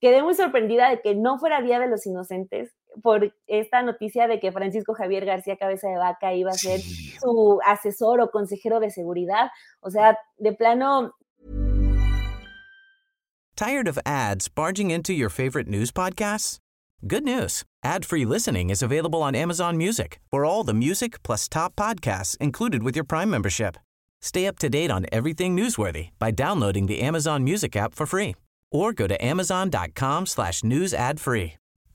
[0.00, 4.40] quedé muy sorprendida de que no fuera Día de los Inocentes, por esta noticia de
[4.40, 8.90] que Francisco Javier García Cabeza de Vaca iba a ser su asesor o consejero de
[8.90, 9.50] seguridad.
[9.80, 11.12] O sea, de plano.
[13.56, 16.58] Tired of ads barging into your favorite news podcasts?
[17.06, 17.64] Good news.
[17.84, 20.18] Ad-free listening is available on Amazon Music.
[20.30, 23.76] For all the music plus top podcasts included with your Prime membership.
[24.20, 28.34] Stay up to date on everything newsworthy by downloading the Amazon Music app for free
[28.72, 31.54] or go to amazon.com slash news ad free.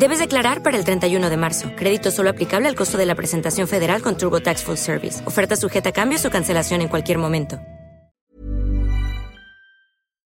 [0.00, 1.72] Debes declarar para el 31 de marzo.
[1.76, 5.22] Crédito solo aplicable al costo de la presentación federal con Turbo Tax Full Service.
[5.26, 7.60] Oferta sujeta a cambios o cancelación en cualquier momento.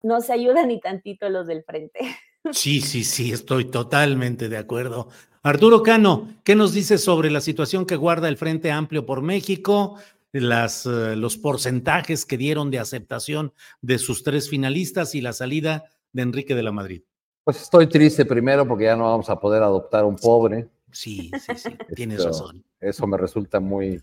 [0.03, 2.01] No se ayuda ni tantito los del frente.
[2.53, 5.11] Sí, sí, sí, estoy totalmente de acuerdo.
[5.43, 9.99] Arturo Cano, ¿qué nos dices sobre la situación que guarda el Frente Amplio por México?
[10.33, 15.85] Las, eh, los porcentajes que dieron de aceptación de sus tres finalistas y la salida
[16.13, 17.03] de Enrique de la Madrid.
[17.51, 20.69] Pues estoy triste primero porque ya no vamos a poder adoptar un pobre.
[20.93, 22.63] Sí, sí, sí, tienes razón.
[22.79, 24.01] Eso me resulta muy,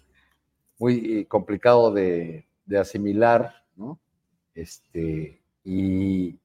[0.77, 2.45] muy complicado de,
[2.77, 4.01] asimilar, ¿no?
[4.53, 6.37] Este, y,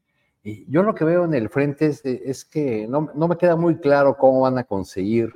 [0.44, 4.42] yo lo que veo en el frente es, que no, me queda muy claro cómo
[4.42, 5.32] van a conseguir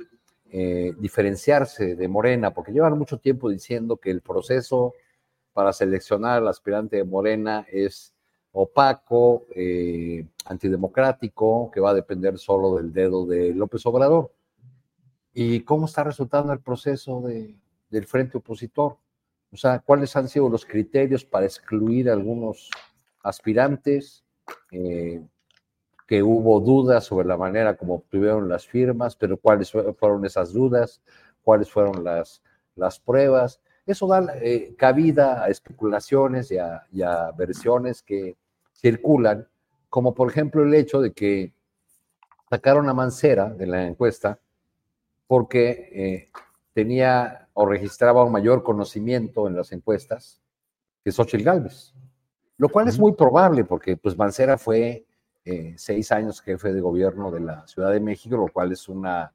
[0.49, 4.93] eh, diferenciarse de Morena, porque llevan mucho tiempo diciendo que el proceso
[5.51, 8.13] para seleccionar al aspirante de Morena es
[8.59, 14.31] opaco, eh, antidemocrático, que va a depender solo del dedo de López Obrador.
[15.31, 18.97] ¿Y cómo está resultando el proceso del frente opositor?
[19.51, 22.71] O sea, ¿cuáles han sido los criterios para excluir a algunos
[23.21, 24.23] aspirantes?
[24.71, 25.21] Eh,
[26.07, 31.01] que hubo dudas sobre la manera como obtuvieron las firmas, pero cuáles fueron esas dudas,
[31.43, 32.41] cuáles fueron las,
[32.75, 33.61] las pruebas.
[33.85, 38.35] Eso da eh, cabida a especulaciones y a versiones que
[38.77, 39.47] circulan,
[39.89, 41.51] como por ejemplo el hecho de que
[42.49, 44.39] sacaron a Mancera de la encuesta
[45.25, 46.31] porque eh,
[46.73, 50.41] tenía o registraba un mayor conocimiento en las encuestas
[51.03, 51.93] que Xochitl Galvez,
[52.57, 55.05] lo cual es muy probable porque pues Mancera fue
[55.43, 59.33] eh, seis años jefe de gobierno de la Ciudad de México, lo cual es una,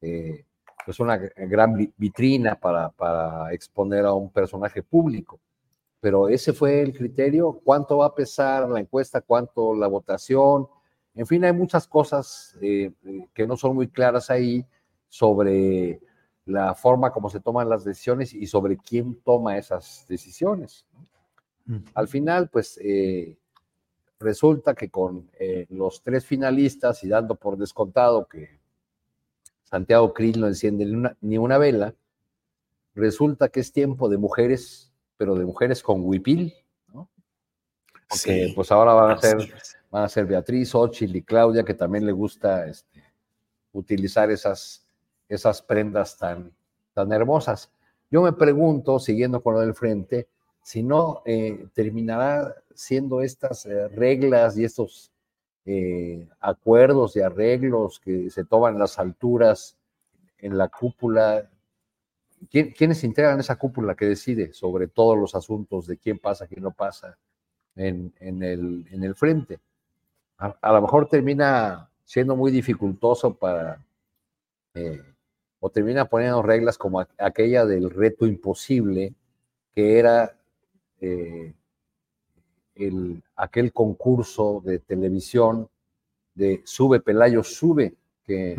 [0.00, 0.44] eh,
[0.84, 5.40] pues una gran vitrina para, para exponer a un personaje público
[6.04, 7.62] pero ese fue el criterio.
[7.64, 9.22] ¿Cuánto va a pesar la encuesta?
[9.22, 10.68] ¿Cuánto la votación?
[11.14, 14.66] En fin, hay muchas cosas eh, eh, que no son muy claras ahí
[15.08, 16.02] sobre
[16.44, 20.84] la forma como se toman las decisiones y sobre quién toma esas decisiones.
[21.94, 23.38] Al final, pues eh,
[24.20, 25.30] resulta que con
[25.70, 28.60] los tres finalistas y dando por descontado que
[29.62, 31.94] Santiago Cris no enciende ni una vela,
[32.94, 36.54] resulta que es tiempo de mujeres pero de mujeres con huipil,
[36.92, 37.08] ¿no?
[38.08, 39.36] Porque pues ahora van a ser,
[39.90, 43.02] van a ser Beatriz, Ochil y Claudia, que también le gusta este,
[43.72, 44.86] utilizar esas,
[45.28, 46.52] esas prendas tan,
[46.92, 47.70] tan hermosas.
[48.10, 50.28] Yo me pregunto, siguiendo con lo del frente,
[50.62, 55.12] si no eh, terminará siendo estas eh, reglas y estos
[55.66, 59.76] eh, acuerdos y arreglos que se toman en las alturas
[60.38, 61.50] en la cúpula
[62.50, 66.72] ¿quiénes integran esa cúpula que decide sobre todos los asuntos de quién pasa, quién no
[66.72, 67.18] pasa
[67.76, 69.60] en, el, en el, frente?
[70.38, 73.84] A, lo mejor termina siendo muy dificultoso para,
[74.74, 75.02] eh,
[75.60, 79.14] o termina poniendo reglas como aquella del reto imposible,
[79.74, 80.36] que era
[81.00, 81.54] eh,
[82.74, 85.68] el, aquel concurso de televisión
[86.34, 87.94] de Sube Pelayo Sube,
[88.24, 88.56] que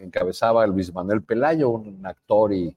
[0.00, 2.76] encabezaba Luis Manuel Pelayo, un actor y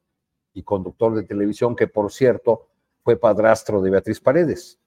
[0.54, 2.68] y conductor de televisión, que por cierto
[3.04, 4.78] fue padrastro de Beatriz Paredes.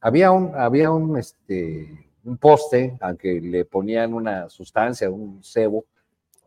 [0.00, 5.84] Había un, había un, este, un poste al que le ponían una sustancia, un cebo,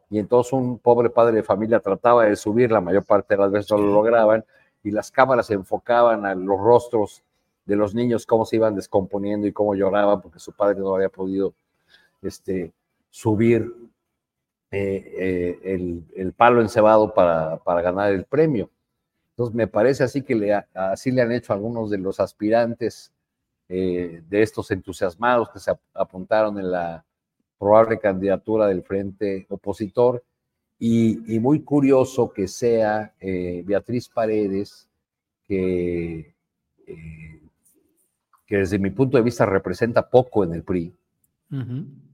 [0.09, 3.51] y entonces un pobre padre de familia trataba de subir, la mayor parte de las
[3.51, 4.43] veces no lo lograban,
[4.83, 7.23] y las cámaras se enfocaban a los rostros
[7.65, 11.09] de los niños, cómo se iban descomponiendo y cómo lloraban porque su padre no había
[11.09, 11.53] podido
[12.21, 12.71] este,
[13.11, 13.71] subir
[14.71, 18.71] eh, eh, el, el, palo encebado para, para, ganar el premio.
[19.31, 23.11] Entonces, me parece así que le, así le han hecho algunos de los aspirantes
[23.67, 27.05] eh, de estos entusiasmados que se apuntaron en la
[27.59, 30.23] probable candidatura del frente opositor.
[30.79, 34.89] Y, y muy curioso que sea Beatriz Paredes,
[35.45, 36.33] que,
[38.47, 40.91] que desde mi punto de vista representa poco en el PRI.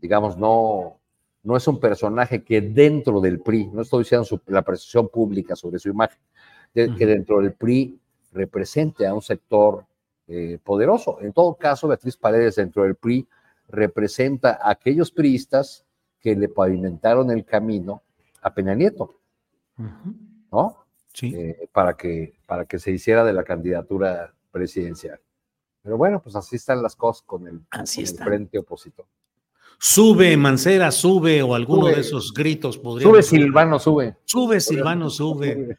[0.01, 0.99] Digamos, no,
[1.43, 5.79] no es un personaje que dentro del PRI, no estoy diciendo la percepción pública sobre
[5.79, 6.19] su imagen,
[6.73, 7.99] que dentro del PRI
[8.31, 9.85] represente a un sector
[10.27, 11.19] eh, poderoso.
[11.21, 13.27] En todo caso, Beatriz Paredes dentro del PRI
[13.69, 15.85] representa a aquellos priistas
[16.19, 18.03] que le pavimentaron el camino
[18.41, 19.19] a Peña Nieto,
[20.51, 20.85] ¿no?
[21.13, 21.33] Sí.
[21.33, 25.19] Eh, para, que, para que se hiciera de la candidatura presidencial.
[25.81, 29.05] Pero bueno, pues así están las cosas con el, con el frente opositor.
[29.79, 33.07] Sube Mancera, sube, o alguno de esos gritos podría.
[33.07, 34.17] Sube Silvano, sube.
[34.25, 35.77] Sube Silvano, sube.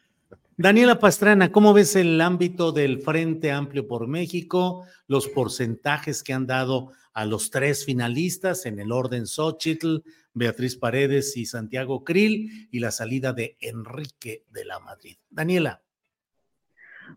[0.55, 4.83] Daniela Pastrana, ¿cómo ves el ámbito del Frente Amplio por México?
[5.07, 11.35] Los porcentajes que han dado a los tres finalistas en el orden Xochitl, Beatriz Paredes
[11.37, 15.17] y Santiago Krill, y la salida de Enrique de la Madrid.
[15.29, 15.81] Daniela.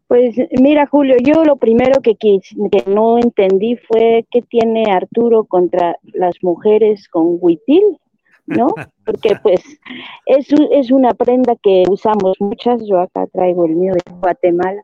[0.07, 2.41] Pues mira, Julio, yo lo primero que, que
[2.87, 7.99] no entendí fue qué tiene Arturo contra las mujeres con huitil,
[8.47, 8.67] ¿no?
[9.07, 9.63] Porque pues
[10.27, 14.83] es, es una prenda que usamos muchas, yo acá traigo el mío de Guatemala.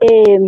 [0.00, 0.38] Eh,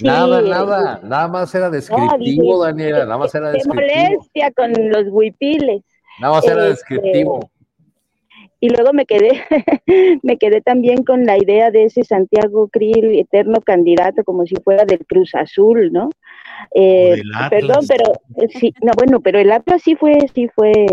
[0.00, 3.74] nada, nada, nada más era descriptivo, Daniela, nada más era descriptivo.
[3.74, 5.82] molestia con los huipiles.
[6.20, 7.50] Nada más era este, descriptivo
[8.62, 9.42] y luego me quedé,
[10.22, 14.84] me quedé también con la idea de ese Santiago Krill, eterno candidato, como si fuera
[14.84, 16.10] del Cruz Azul, ¿no?
[16.72, 20.86] Eh, perdón, pero eh, sí, no, bueno, pero el Atlas sí fue, sí fue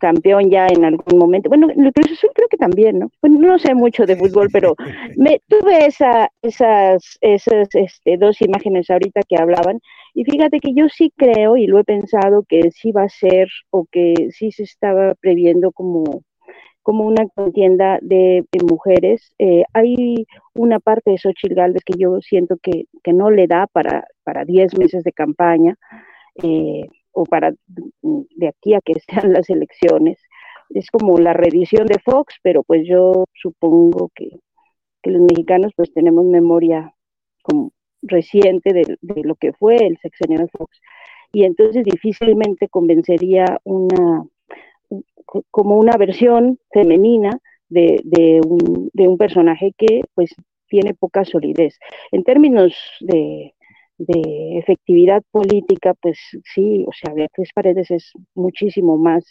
[0.00, 1.50] campeón ya en algún momento.
[1.50, 3.10] Bueno, el Cruz Azul creo que también, ¿no?
[3.20, 4.74] Bueno, no sé mucho de fútbol, pero
[5.14, 9.80] me tuve esa, esas, esas este, dos imágenes ahorita que hablaban.
[10.14, 13.48] Y fíjate que yo sí creo y lo he pensado que sí va a ser
[13.68, 16.22] o que sí se estaba previendo como
[16.82, 19.32] como una contienda de, mujeres.
[19.38, 24.06] Eh, hay una parte de Xochitl Galvez que yo siento que, no le da para,
[24.24, 25.76] para 10 meses de campaña
[26.42, 27.52] eh, o para
[28.02, 30.18] de aquí a que sean las elecciones.
[30.70, 34.30] Es como la reedición de Fox, pero pues yo supongo que,
[35.04, 36.94] los mexicanos pues tenemos memoria
[38.02, 40.78] reciente de, de lo que fue el sexenio de Fox.
[41.32, 44.24] Y entonces difícilmente convencería una
[45.50, 50.34] como una versión femenina de, de, un, de, un, personaje que pues
[50.68, 51.78] tiene poca solidez.
[52.10, 53.54] En términos de,
[53.98, 56.18] de, efectividad política, pues
[56.54, 59.24] sí, o sea, Beatriz Paredes es muchísimo más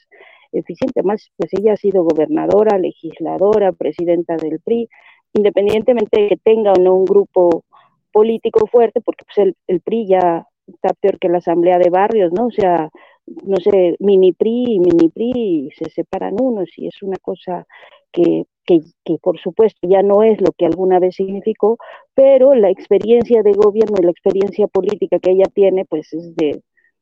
[0.52, 4.90] eficiente, más, pues ella ha sido gobernadora, legisladora, presidenta del PRI,
[5.34, 7.64] independientemente de que tenga o no un grupo
[8.12, 12.32] político fuerte, porque pues el, el PRI ya está peor que la asamblea de barrios,
[12.34, 12.48] ¿no?
[12.48, 12.90] O sea,
[13.26, 17.66] no sé, mini PRI y mini PRI se separan unos y es una cosa
[18.12, 18.82] que, que,
[19.22, 21.78] por supuesto ya no es lo que alguna vez significó,
[22.14, 26.62] pero la experiencia de gobierno y la experiencia política que ella tiene pues es de,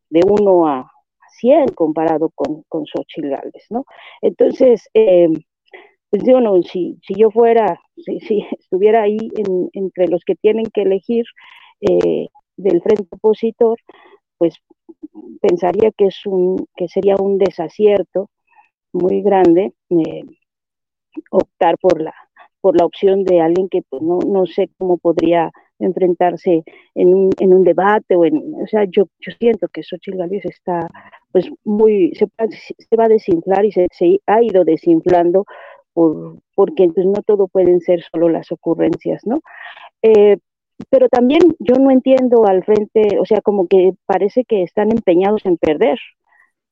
[0.09, 0.91] de uno a
[1.39, 3.33] 100 comparado con, con Xochitl
[3.69, 3.85] ¿no?
[4.21, 5.29] Entonces, eh,
[6.09, 9.17] pues yo no, si, si yo fuera, si, si estuviera ahí
[9.73, 11.25] entre los que tienen que elegir
[11.81, 13.77] eh, del frente opositor,
[14.37, 14.55] pues
[15.41, 18.29] pensaría que, es un, que sería un desacierto
[18.91, 20.23] muy grande eh,
[21.31, 22.13] optar por la,
[22.61, 26.63] por la opción de alguien que pues, no, no sé cómo podría enfrentarse
[26.93, 30.45] en un, en un debate o en, o sea, yo, yo siento que Xochitl Gálvez
[30.45, 30.87] está
[31.31, 32.27] pues muy, se,
[32.77, 33.87] se va a desinflar y se,
[34.27, 35.45] ha ido desinflando
[35.93, 39.39] por, porque pues, no todo pueden ser solo las ocurrencias, ¿no?
[40.01, 40.37] Eh,
[40.89, 45.45] pero también yo no entiendo al frente, o sea, como que parece que están empeñados
[45.45, 45.99] en perder,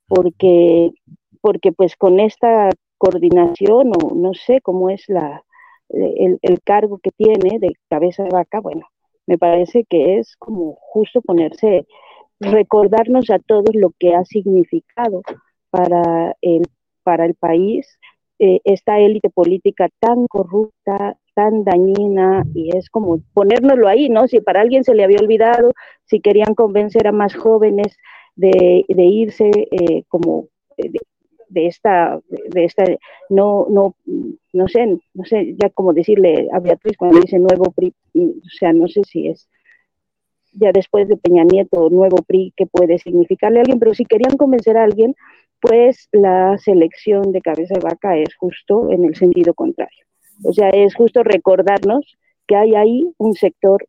[0.08, 0.92] porque,
[1.42, 5.44] porque pues con esta coordinación o no sé cómo es la,
[5.90, 8.88] el, el cargo que tiene de cabeza de vaca, bueno,
[9.26, 11.86] me parece que es como justo ponerse,
[12.40, 15.22] recordarnos a todos lo que ha significado
[15.70, 16.64] para el,
[17.04, 18.00] para el país
[18.40, 24.28] eh, esta élite política tan corrupta, tan dañina y es como ponérnoslo ahí, ¿no?
[24.28, 25.72] Si para alguien se le había olvidado,
[26.06, 27.96] si querían convencer a más jóvenes
[28.36, 32.86] de, irse eh, como de, esta, de esta,
[33.30, 33.94] no, no,
[34.52, 38.74] no sé, no sé, ya como decirle a Beatriz cuando dice nuevo PRI, o sea,
[38.74, 39.48] no sé si es
[40.54, 44.38] ya después de Peña Nieto, nuevo PRI, que puede significarle a alguien, pero si querían
[44.38, 45.14] convencer a alguien,
[45.62, 50.07] pues la selección de cabeza de vaca es justo en el sentido contrario.
[50.44, 52.18] O sea, es justo recordarnos
[52.48, 53.86] que hay ahí un sector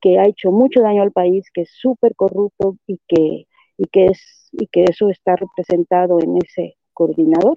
[0.00, 3.46] que ha hecho mucho daño al país, que es súper corrupto y que,
[3.78, 7.56] y, que es, y que eso está representado en ese coordinador.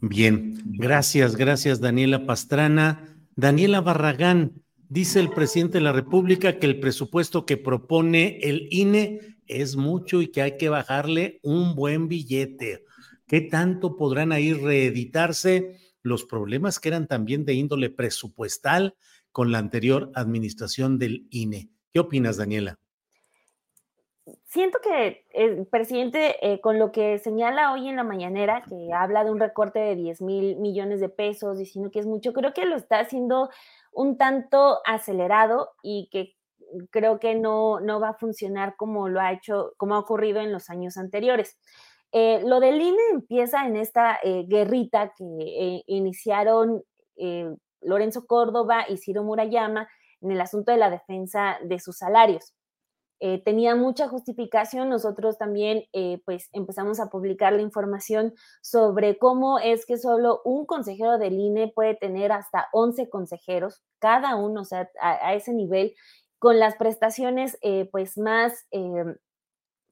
[0.00, 3.08] Bien, gracias, gracias Daniela Pastrana.
[3.36, 9.20] Daniela Barragán, dice el presidente de la República que el presupuesto que propone el INE
[9.46, 12.84] es mucho y que hay que bajarle un buen billete.
[13.26, 18.94] ¿Qué tanto podrán ahí reeditarse los problemas que eran también de índole presupuestal
[19.32, 21.70] con la anterior administración del INE?
[21.92, 22.78] ¿Qué opinas, Daniela?
[24.44, 29.24] Siento que el presidente, eh, con lo que señala hoy en la mañanera, que habla
[29.24, 32.64] de un recorte de 10 mil millones de pesos, diciendo que es mucho, creo que
[32.64, 33.50] lo está haciendo
[33.92, 36.36] un tanto acelerado y que
[36.90, 40.52] creo que no, no va a funcionar como lo ha hecho, como ha ocurrido en
[40.52, 41.58] los años anteriores.
[42.16, 46.84] Eh, lo del INE empieza en esta eh, guerrita que eh, iniciaron
[47.80, 49.88] Lorenzo Córdoba y Ciro Murayama
[50.20, 52.54] en el asunto de la defensa de sus salarios.
[53.44, 55.84] tenía mucha justificación, nosotros también
[56.24, 61.72] pues empezamos a publicar la información sobre cómo es que solo un consejero del INE
[61.72, 65.94] puede tener hasta 11 consejeros, cada uno, o sea, a, a ese nivel,
[66.40, 67.58] con las prestaciones
[67.92, 69.14] pues más em,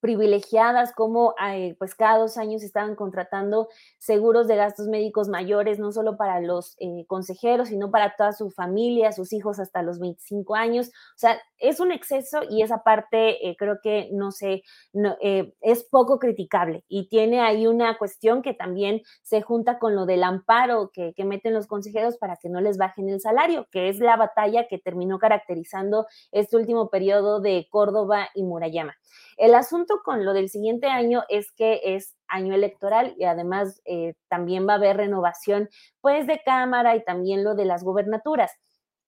[0.03, 5.93] privilegiadas, como eh, pues cada dos años estaban contratando seguros de gastos médicos mayores, no
[5.93, 10.57] solo para los eh, consejeros, sino para toda su familia, sus hijos hasta los 25
[10.57, 10.89] años.
[10.89, 15.85] O sea, es un exceso y esa parte eh, creo que no sé, no, es
[15.85, 20.91] poco criticable y tiene ahí una cuestión que también se junta con lo del amparo
[20.93, 24.17] que, que meten los consejeros para que no les bajen el salario, que es la
[24.17, 28.95] batalla que terminó caracterizando este último periodo de Córdoba y Murayama.
[29.37, 34.15] El asunto con lo del siguiente año es que es año electoral y además eh,
[34.29, 35.69] también va a haber renovación
[36.01, 38.53] pues de Cámara y también lo de las gobernaturas.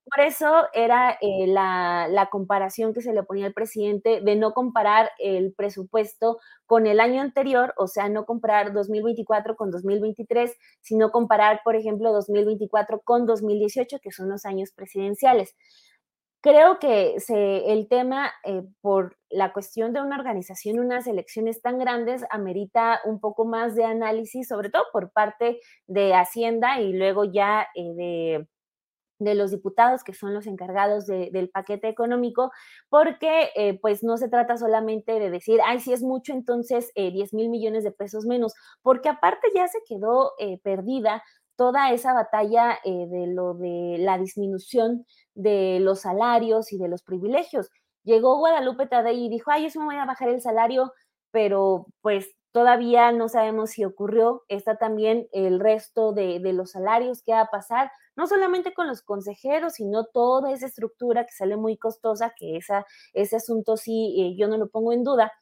[0.06, 4.52] Por eso era eh, la, la, comparación que se le ponía al presidente de no
[4.52, 11.10] comparar el presupuesto con el año anterior, o sea, no comparar 2024 con 2023, sino
[11.10, 15.56] comparar, por ejemplo, 2024 con 2018, que son los años presidenciales.
[16.44, 21.78] Creo que se, el tema, eh, por la cuestión de una organización, unas elecciones tan
[21.78, 27.24] grandes, amerita un poco más de análisis, sobre todo por parte de Hacienda y luego
[27.24, 28.48] ya eh, de,
[29.32, 32.50] los diputados que son los encargados del paquete económico,
[32.90, 37.32] porque eh, pues no se trata solamente de decir, ay, si es mucho, entonces 10
[37.32, 38.52] mil millones de pesos menos,
[38.82, 41.22] porque aparte ya se quedó perdida
[41.56, 47.70] toda esa batalla de lo de la disminución de los salarios y de los privilegios.
[48.04, 50.92] Llegó Guadalupe Tadei y dijo, ay, eso me voy a bajar el salario,
[51.30, 54.44] pero pues todavía no sabemos si ocurrió.
[54.48, 59.02] Está también el resto de, los salarios que va a pasar, no solamente con los
[59.02, 64.36] consejeros, sino toda esa estructura que sale muy costosa, que esa, ese asunto sí, eh,
[64.38, 65.32] yo no lo pongo en duda.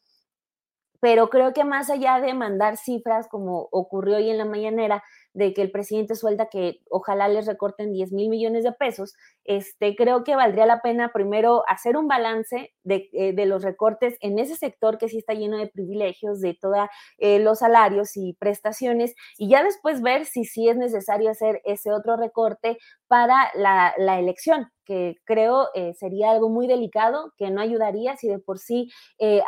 [1.01, 5.05] Pero creo que más allá de mandar cifras, como ocurrió hoy en la mañanera,
[5.35, 9.15] de que el presidente suelta que ojalá les recorten 10 mil millones de pesos,
[9.45, 14.17] este, creo que valdría la pena primero hacer un balance de, eh, de los recortes
[14.21, 18.35] en ese sector que sí está lleno de privilegios, de todos eh, los salarios y
[18.35, 22.79] prestaciones, y ya después ver si sí es necesario hacer ese otro recorte
[23.09, 28.29] para la, la elección, que creo eh, sería algo muy delicado, que no ayudaría si
[28.29, 28.91] de por sí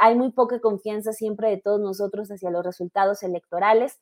[0.00, 3.98] hay muy poca confianza siempre de todos nosotros hacia los resultados electorales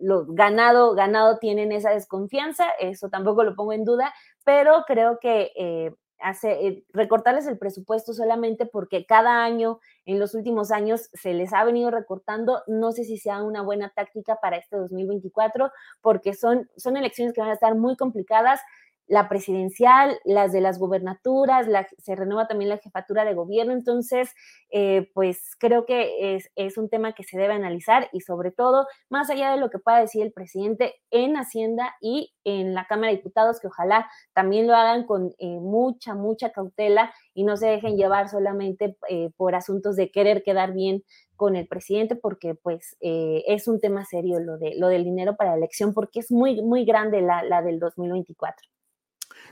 [0.00, 4.12] los ganado, ganado tienen esa desconfianza, eso tampoco lo pongo en duda,
[4.44, 10.34] pero creo que eh, hace, eh, recortarles el presupuesto solamente porque cada año, en los
[10.34, 14.56] últimos años, se les ha venido recortando, no sé si sea una buena táctica para
[14.56, 15.70] este 2024,
[16.00, 18.60] porque son, son elecciones que van a estar muy complicadas
[19.08, 24.34] la presidencial, las de las gobernaturas, se renueva también la jefatura de gobierno, entonces,
[24.70, 28.86] eh, pues creo que es, es, un tema que se debe analizar y sobre todo,
[29.08, 33.10] más allá de lo que pueda decir el presidente en Hacienda y en la Cámara
[33.10, 37.66] de Diputados, que ojalá también lo hagan con eh, mucha, mucha cautela y no se
[37.66, 41.02] dejen llevar solamente eh, por asuntos de querer quedar bien
[41.36, 45.50] con el presidente porque pues es un tema serio lo, de, lo del dinero para
[45.50, 48.68] la elección porque es muy, muy grande la, la del 2024.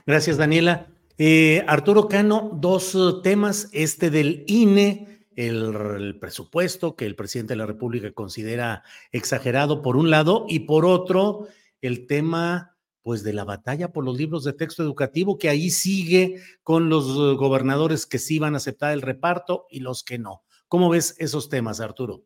[0.05, 0.87] Gracias, Daniela.
[1.17, 7.57] Eh, Arturo Cano, dos uh, temas, este del INE, el, presupuesto que el presidente de
[7.57, 11.47] la República considera exagerado por un lado, y por otro,
[11.81, 16.41] el tema pues de la batalla por los libros de texto educativo, que ahí sigue
[16.61, 20.43] con los uh, gobernadores que sí van a aceptar el reparto y los que no.
[20.67, 22.23] ¿Cómo ves esos temas, Arturo?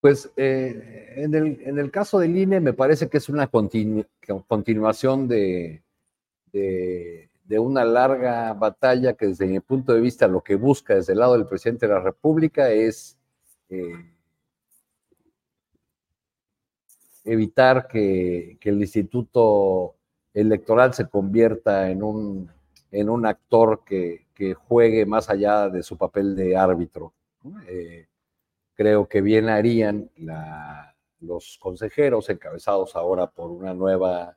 [0.00, 4.04] Pues eh, en, el, caso del INE me parece que es una continu,
[4.46, 5.82] continuación de,
[6.52, 7.28] de,
[7.58, 11.34] una larga batalla que desde mi punto de vista lo que busca desde el lado
[11.34, 13.18] del presidente de la República es
[13.68, 14.10] eh,
[17.24, 19.96] evitar que, que, el instituto
[20.32, 22.50] electoral se convierta en un,
[22.90, 27.12] en un actor que, que juegue más allá de su papel de árbitro.
[27.68, 28.06] Eh,
[28.74, 30.10] creo que bien harían
[31.20, 34.36] los consejeros, encabezados ahora por una nueva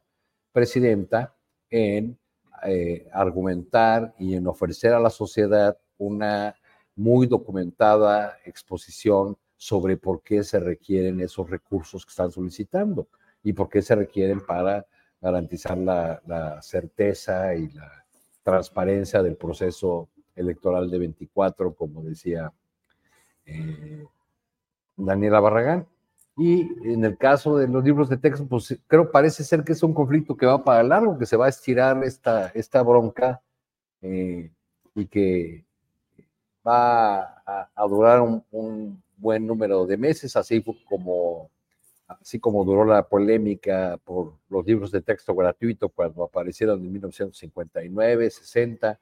[0.52, 1.36] presidenta,
[1.76, 2.18] en
[2.66, 6.56] eh, argumentar y en ofrecer a la sociedad una
[6.96, 13.10] muy documentada exposición sobre por qué se requieren esos recursos que están solicitando
[13.44, 14.88] y por qué se requieren para
[15.20, 18.06] garantizar la, certeza y la
[18.42, 22.54] transparencia del proceso electoral de 24, como decía
[23.46, 24.06] eh,
[24.96, 25.88] Daniela Barragán.
[26.38, 29.84] Y en el caso de los libros de texto, pues creo parece ser que es
[29.84, 33.42] un conflicto que va para largo, que se va a estirar esta, esta bronca
[34.02, 34.52] eh,
[34.94, 35.66] y que
[36.66, 41.50] va a, a durar un, un, buen número de meses, así como,
[42.08, 48.30] así como duró la polémica por los libros de texto gratuito cuando aparecieron en 1959,
[48.30, 49.00] 60,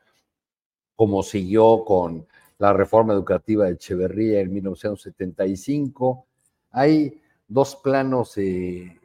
[0.96, 2.28] como siguió con
[2.60, 6.26] la reforma educativa de Echeverría en 1975.
[6.72, 9.00] Hay dos planos eh,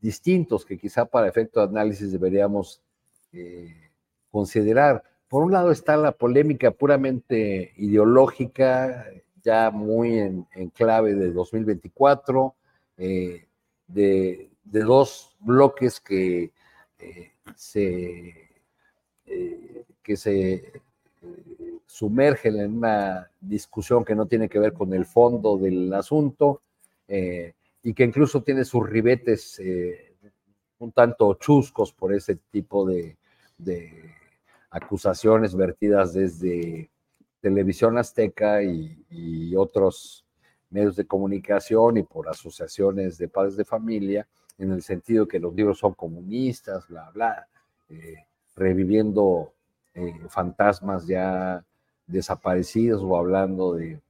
[0.00, 2.80] distintos que quizá para efecto de análisis deberíamos
[3.32, 3.90] eh,
[4.30, 5.02] considerar.
[5.28, 9.06] Por un lado está la polémica puramente ideológica,
[9.42, 12.54] ya muy en, clave de 2024,
[12.98, 13.46] eh,
[13.86, 16.52] de, dos bloques que
[17.56, 18.48] se,
[20.02, 20.72] que se
[21.86, 26.62] sumergen en una discusión que no tiene que ver con el fondo del asunto
[27.82, 30.14] y que incluso tiene sus ribetes eh,
[30.78, 33.16] un tanto chuscos por ese tipo de,
[34.70, 36.88] acusaciones vertidas desde
[37.40, 40.24] televisión azteca y, otros
[40.70, 44.26] medios de comunicación y por asociaciones de padres de familia,
[44.58, 47.48] en el sentido que los libros son comunistas, bla, bla,
[47.88, 48.24] eh,
[48.56, 49.52] reviviendo
[50.28, 51.64] fantasmas ya
[52.06, 54.00] desaparecidos o hablando de,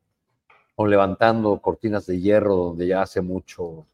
[0.81, 3.87] o levantando cortinas de hierro donde ya hace mucho,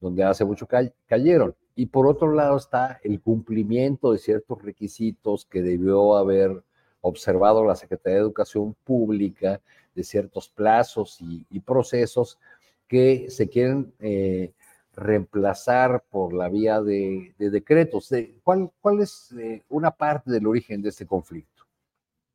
[0.00, 0.66] donde hace mucho
[1.06, 1.54] cayeron.
[1.76, 6.64] Y por otro lado está el cumplimiento de ciertos requisitos que debió haber
[7.02, 9.60] observado la Secretaría de Educación Pública,
[9.94, 12.40] de ciertos plazos y, procesos
[12.88, 14.52] que se quieren eh,
[14.96, 18.08] reemplazar por la vía de, de decretos.
[18.08, 21.62] De, ¿cuál, ¿Cuál es eh, una parte del origen de este conflicto?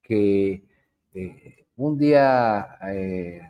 [0.02, 0.64] Que
[1.14, 3.41] eh, un día, eh,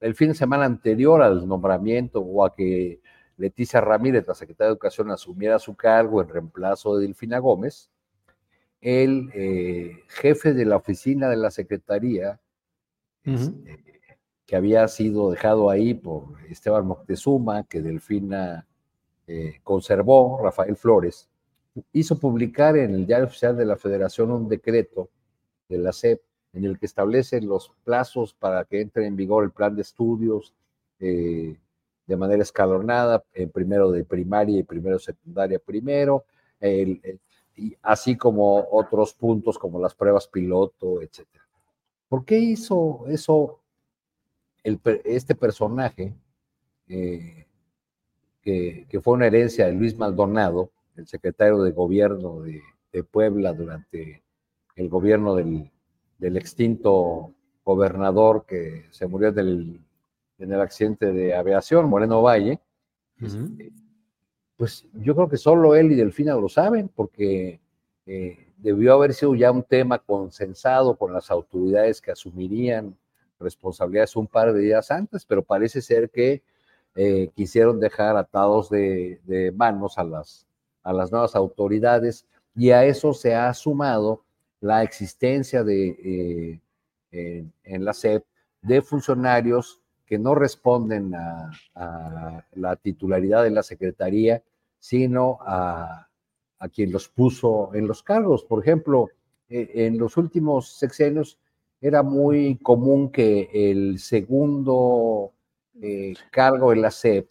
[0.00, 3.00] el fin de semana anterior al nombramiento o a que
[3.36, 7.90] Leticia Ramírez, la secretaria de Educación, asumiera su cargo en reemplazo de Delfina Gómez,
[8.80, 12.40] el eh, jefe de la oficina de la Secretaría,
[13.26, 13.66] uh -huh.
[13.66, 13.96] este,
[14.46, 18.66] que había sido dejado ahí por Esteban Moctezuma, que Delfina
[19.26, 21.28] eh, conservó, Rafael Flores,
[21.92, 25.10] hizo publicar en el Diario Oficial de la Federación un decreto
[25.68, 26.22] de la CEP
[26.56, 30.54] en el que establece los plazos para que entre en vigor el plan de estudios
[30.98, 31.54] eh,
[32.06, 36.24] de manera escalonada, en primero de primaria y primero secundaria primero,
[36.58, 37.20] el, el,
[37.56, 41.26] y así como otros puntos como las pruebas piloto, etc.
[42.08, 43.60] ¿Por qué hizo eso
[44.62, 46.14] el, este personaje,
[46.88, 47.46] eh,
[48.40, 53.52] que, que, fue una herencia de Luis Maldonado, el secretario de gobierno de, de Puebla
[53.52, 54.22] durante
[54.74, 55.70] el gobierno del
[56.18, 57.32] del extinto
[57.64, 59.80] gobernador que se murió del,
[60.38, 62.60] en el accidente de aviación, Moreno Valle,
[63.20, 63.72] uh -huh.
[64.56, 67.60] pues yo creo que solo él y Delfina lo saben, porque
[68.06, 72.96] eh, debió haber sido ya un tema consensado con las autoridades que asumirían
[73.38, 76.42] responsabilidades un par de días antes, pero parece ser que
[76.94, 80.46] eh, quisieron dejar atados de, de manos a las,
[80.82, 84.24] a las nuevas autoridades y a eso se ha sumado
[84.60, 86.60] la existencia de,
[87.12, 88.24] eh, en, la SEP
[88.62, 94.42] de funcionarios que no responden a, a, la titularidad de la Secretaría,
[94.78, 96.06] sino a
[96.58, 98.44] a quien los puso en los cargos.
[98.44, 99.10] Por ejemplo,
[99.48, 101.38] eh, en los últimos sexenios
[101.80, 105.32] era muy común que el segundo
[105.80, 107.28] eh, cargo en la SEP,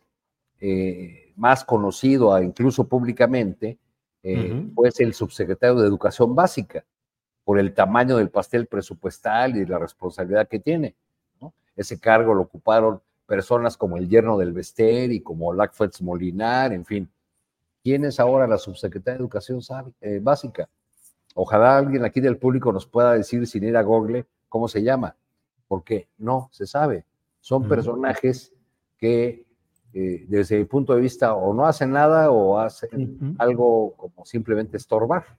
[0.61, 3.77] eh, más conocido incluso públicamente,
[4.73, 6.83] fuese el subsecretario de Educación Básica,
[7.45, 10.95] por el tamaño del pastel presupuestal y la responsabilidad que tiene.
[11.75, 16.85] Ese cargo lo ocuparon personas como el yerno del Bester y como Lacfetz Molinar, en
[16.85, 17.09] fin.
[17.83, 19.61] ¿Quién es ahora la subsecretaria de Educación
[20.21, 20.67] Básica?
[21.35, 25.15] Ojalá alguien aquí del público nos pueda decir sin ir a Google cómo se llama,
[25.67, 27.05] porque no se sabe.
[27.41, 28.53] Son personajes
[28.97, 29.45] que
[29.93, 34.77] eh, desde mi punto de vista o no hacen nada o hacen algo como simplemente
[34.77, 35.37] estorbar.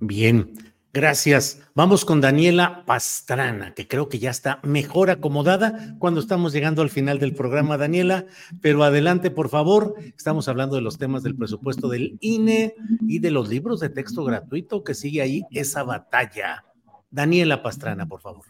[0.00, 0.52] Bien,
[0.94, 1.62] Gracias.
[1.74, 6.90] Vamos con Daniela Pastrana, que creo que ya está mejor acomodada cuando estamos llegando al
[6.90, 8.26] final del programa, Daniela.
[8.60, 9.94] Pero adelante, por favor.
[10.14, 12.74] Estamos hablando de los temas del presupuesto del INE
[13.08, 16.66] y de los libros de texto gratuito que sigue ahí esa batalla.
[17.10, 18.44] Daniela Pastrana, por favor.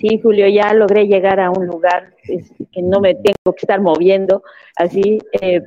[0.00, 4.42] Sí, Julio, ya logré llegar a un lugar que no me tengo que estar moviendo
[4.76, 5.20] así.
[5.40, 5.62] Eh,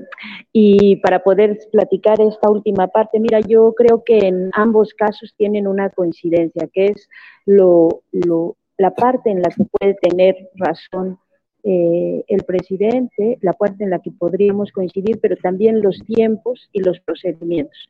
[0.51, 5.65] y para poder platicar esta última parte, mira, yo creo que en ambos casos tienen
[5.65, 7.07] una coincidencia, que es
[7.45, 11.17] la parte en la que puede tener razón
[11.63, 16.81] eh, el presidente, la parte en la que podríamos coincidir, pero también los tiempos y
[16.81, 17.87] los procedimientos.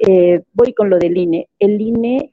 [0.00, 1.48] Eh, voy con lo del INE.
[1.60, 2.32] El INE,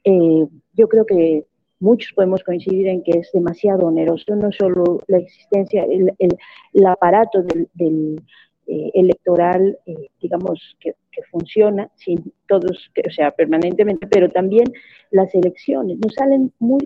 [0.72, 1.44] yo creo que
[1.80, 7.42] muchos podemos coincidir en que es demasiado oneroso, no solo la existencia, el, el, aparato
[7.74, 8.20] del,
[8.66, 10.94] eh, electoral, eh, digamos, que,
[11.32, 14.66] funciona sin todos, o sea, permanentemente, pero también
[15.10, 15.98] las elecciones.
[15.98, 16.78] Nos salen muy,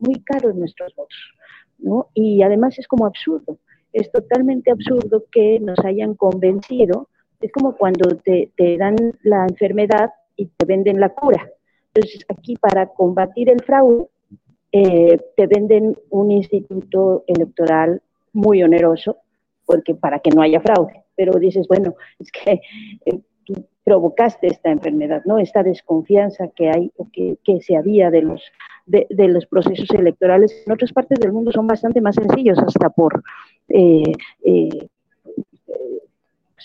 [0.00, 1.16] muy caros nuestros votos,
[1.78, 2.08] ¿no?
[2.12, 3.58] Y además es como absurdo,
[3.92, 7.08] es totalmente absurdo que nos hayan convencido,
[7.40, 11.48] es como cuando te, te dan la enfermedad y te venden la cura.
[11.94, 14.08] Entonces, aquí para combatir el fraude,
[14.78, 18.02] eh, te venden un instituto electoral
[18.34, 19.16] muy oneroso,
[19.64, 21.04] porque para que no haya fraude.
[21.16, 22.60] Pero dices, bueno, es que
[23.06, 23.54] eh, tú
[23.84, 25.38] provocaste esta enfermedad, ¿no?
[25.38, 28.42] Esta desconfianza que hay o que, se había de los,
[28.84, 33.22] de, los procesos electorales en otras partes del mundo son bastante más sencillos, hasta por
[33.68, 34.02] eh,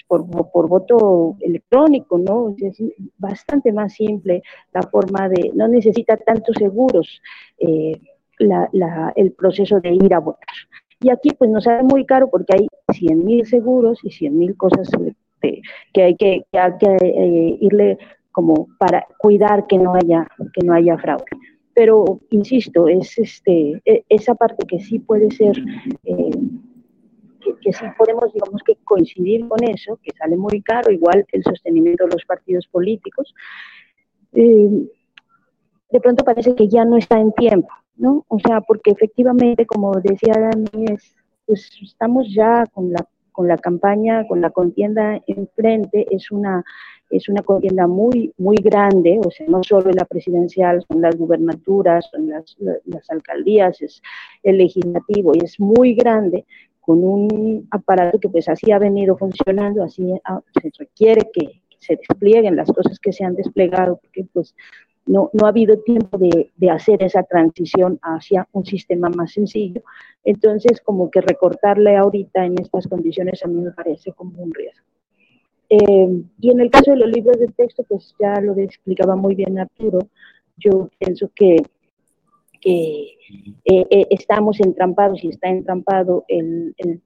[0.07, 2.55] por, por, voto electrónico, ¿no?
[2.57, 2.81] Es
[3.17, 7.21] bastante más simple la forma de, no necesita tantos seguros
[7.59, 7.99] eh,
[9.15, 10.55] el proceso de ir a votar.
[10.99, 14.57] Y aquí pues nos sale muy caro porque hay 100 mil seguros y 100 mil
[14.57, 14.89] cosas
[15.41, 17.97] que hay que, que, eh, irle
[18.31, 21.25] como para cuidar que no haya, que no haya fraude
[21.73, 25.57] pero insisto, es este, e, esa parte que sí puede ser
[26.03, 26.31] eh,
[27.41, 32.05] que, sí podemos, digamos que coincidir con eso, que sale muy caro, igual el sostenimiento
[32.05, 33.33] de los partidos políticos,
[34.33, 34.87] eh,
[35.91, 38.25] de pronto parece que ya no está en tiempo, ¿no?
[38.29, 40.97] O sea, porque efectivamente, como decía Dani,
[41.45, 46.63] pues estamos ya con la, con la campaña, con la contienda enfrente, es una,
[47.09, 51.17] es una contienda muy, muy grande, o sea, no solo en la presidencial, son las
[51.17, 54.01] gubernaturas, son las, las alcaldías, es
[54.43, 56.45] el legislativo, y es muy grande,
[56.81, 61.95] con un aparato que pues así ha venido funcionando, así ah, se requiere que se
[61.95, 64.55] desplieguen las cosas que se han desplegado, porque pues
[65.05, 69.81] no, no ha habido tiempo de, de, hacer esa transición hacia un sistema más sencillo.
[70.23, 74.85] Entonces, como que recortarle ahorita en estas condiciones a mí me parece como un riesgo.
[75.69, 79.35] Eh, y en el caso de los libros de texto, pues ya lo explicaba muy
[79.35, 79.99] bien Arturo,
[80.57, 81.57] yo pienso que
[82.61, 83.17] que
[83.65, 87.01] eh, eh, estamos entrampados y está entrampado el, el,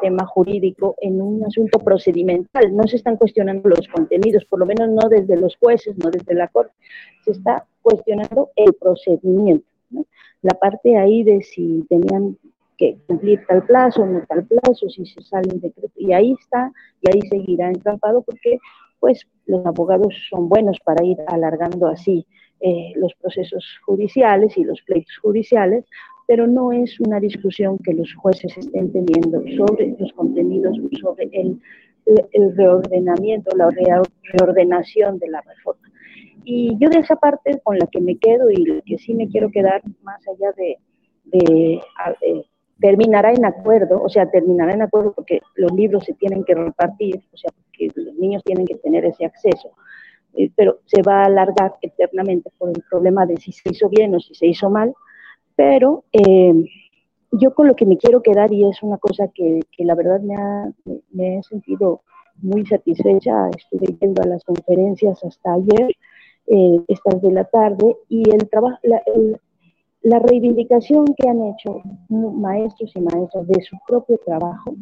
[0.00, 2.74] tema jurídico en un asunto procedimental.
[2.74, 6.34] No se están cuestionando los contenidos, por lo menos no desde los jueces, no desde
[6.34, 6.72] la Corte.
[7.24, 9.66] Se está cuestionando el procedimiento.
[10.40, 12.38] La parte ahí de si tenían
[12.78, 15.92] que cumplir tal plazo no tal plazo, si se sale un decreto.
[15.96, 16.72] Y ahí está,
[17.02, 18.58] y ahí seguirá entrampado porque
[19.00, 22.26] pues los abogados son buenos para ir alargando así
[22.60, 25.84] eh, los procesos judiciales y los pleitos judiciales,
[26.26, 32.56] pero no es una discusión que los jueces estén teniendo sobre los contenidos, sobre el,
[32.56, 33.68] reordenamiento, la
[34.32, 35.88] reordenación de la reforma.
[36.44, 39.50] Y yo de esa parte con la que me quedo y que sí me quiero
[39.50, 40.78] quedar más allá de,
[41.24, 41.80] de,
[42.80, 47.22] terminará en acuerdo, o sea, terminará en acuerdo porque los libros se tienen que repartir,
[47.32, 49.70] o sea, que los niños tienen que tener ese acceso
[50.36, 54.14] eh, pero se va a alargar eternamente por el problema de si se hizo bien
[54.14, 54.94] o si se hizo mal,
[55.56, 56.52] pero eh,
[57.32, 60.20] yo con lo que me quiero quedar, y es una cosa que, que la verdad
[60.20, 60.70] me, ha,
[61.10, 62.02] me, he sentido
[62.42, 65.92] muy satisfecha, estuve yendo a las conferencias hasta ayer,
[66.48, 68.78] eh, estas de la tarde, y el trabajo,
[70.06, 74.76] la reivindicación que han hecho maestros y maestras de su propio trabajo,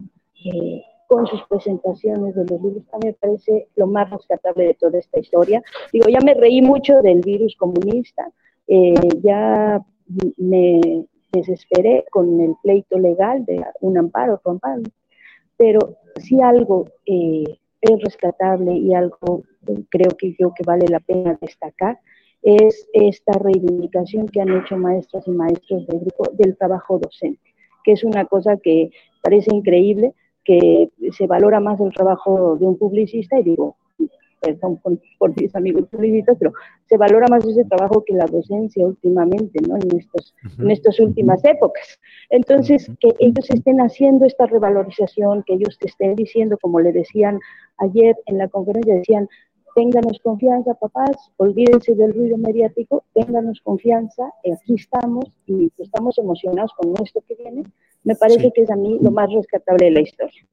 [0.45, 4.75] eh, con sus presentaciones de los libros, a mí me parece lo más rescatable de
[4.75, 5.62] toda esta historia.
[5.95, 8.31] Digo, ya me reí mucho del virus comunista,
[8.68, 9.83] eh, ya
[10.37, 14.83] me desesperé con el pleito legal de un amparo, amparo,
[15.57, 17.45] pero si algo eh,
[17.81, 19.43] es rescatable y algo
[19.89, 21.99] creo que yo que vale la pena destacar
[22.45, 27.92] es esta reivindicación que han hecho maestras y maestros del grupo del trabajo docente, que
[27.92, 28.90] es una cosa que
[29.22, 30.12] parece increíble,
[30.45, 33.76] que se valora más el trabajo de un publicista, y digo,
[34.45, 34.78] perdón
[35.18, 36.53] por, mis amigos publicistas, pero
[36.86, 39.76] se valora más ese trabajo que la docencia últimamente, ¿no?
[39.76, 41.99] En, estos, en estas últimas épocas.
[42.28, 47.40] Entonces, que ellos estén haciendo esta revalorización, que ellos te estén diciendo, como le decían
[47.78, 49.28] ayer en la conferencia, decían,
[49.75, 56.95] ténganos confianza, papás, olvídense del ruido mediático, ténganos confianza, aquí estamos y estamos emocionados con
[57.03, 57.64] esto que viene.
[58.05, 60.47] Me parece que es a mí lo más rescatable de la historia.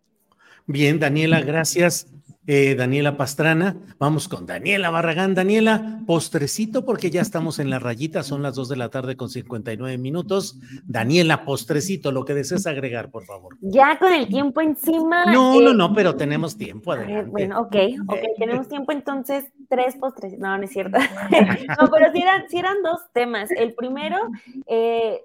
[0.66, 2.08] Bien, Daniela, gracias.
[2.48, 3.76] Eh, Daniela Pastrana.
[4.00, 5.36] Vamos con Daniela Barragán.
[5.36, 9.30] Daniela, postrecito porque ya estamos en la rayita, son las 2 de la tarde con
[9.30, 10.60] 59 minutos.
[10.86, 13.58] Daniela, postrecito, lo que desees agregar, por favor.
[13.62, 15.26] Ya con el tiempo encima.
[15.26, 17.30] No, no, eh, no, pero tenemos tiempo, adelante.
[17.30, 17.76] bueno, ok,
[18.08, 20.38] ok, tenemos tiempo entonces, tres postres.
[20.38, 21.00] No, no es cierto.
[21.82, 23.50] no, pero sí eran, eran dos temas.
[23.52, 24.18] El primero,
[24.68, 25.24] eh,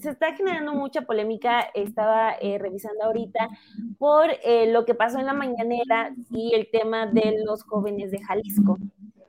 [0.00, 3.48] se está generando mucha polémica, estaba revisando ahorita,
[3.98, 4.28] por
[4.68, 8.78] lo que pasó en la mañanera y el tema de los jóvenes de Jalisco.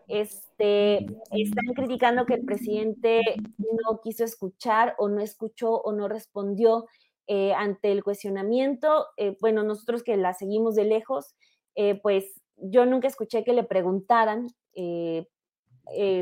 [0.07, 3.21] Este, están criticando que el presidente
[3.57, 6.85] no quiso escuchar o no escuchó o no respondió
[7.27, 9.07] eh, ante el cuestionamiento.
[9.15, 11.33] Eh, bueno, nosotros que la seguimos de lejos,
[11.75, 14.47] eh, pues yo nunca escuché que le preguntaran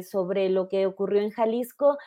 [0.09, 1.97] sobre lo que ocurrió en Jalisco,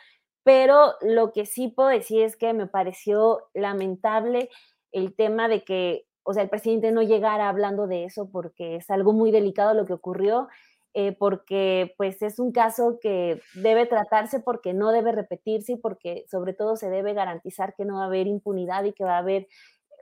[0.43, 4.49] pero lo que sí puedo decir es que me pareció lamentable
[4.91, 8.89] el tema de que o sea, el presidente no llegara hablando de eso porque es
[8.89, 10.47] algo muy delicado lo que ocurrió,
[10.93, 16.23] eh, porque pues es un caso que debe tratarse porque no debe repetirse y porque
[16.29, 19.19] sobre todo se debe garantizar que no va a haber impunidad y que va a
[19.19, 19.47] haber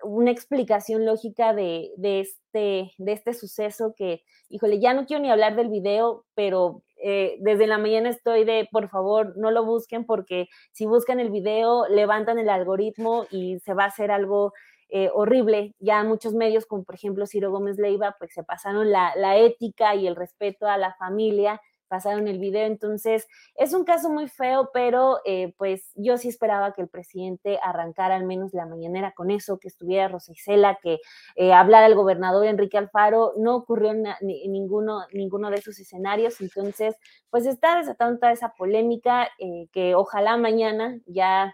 [0.03, 5.55] una explicación lógica de, este, de este suceso que, híjole, ya no quiero ni hablar
[5.55, 10.47] del video, pero eh, desde la mañana estoy de, por favor, no lo busquen porque
[10.71, 14.53] si buscan el video, levantan el algoritmo y se va a hacer algo
[14.93, 15.73] eh, horrible.
[15.79, 20.05] Ya muchos medios, como por ejemplo Ciro Gómez Leiva, pues se pasaron la, ética y
[20.05, 21.61] el respeto a la familia,
[21.91, 22.65] pasaron el video.
[22.67, 27.59] Entonces, es un caso muy feo, pero eh, pues yo sí esperaba que el presidente
[27.61, 30.99] arrancara al menos la mañanera con eso, que estuviera Rosa Isela, que
[31.35, 33.33] eh, hablara el gobernador Enrique Alfaro.
[33.35, 36.39] No ocurrió ninguno, ninguno de esos escenarios.
[36.39, 36.95] Entonces,
[37.29, 39.27] pues está desatando toda esa polémica
[39.73, 41.53] que ojalá mañana ya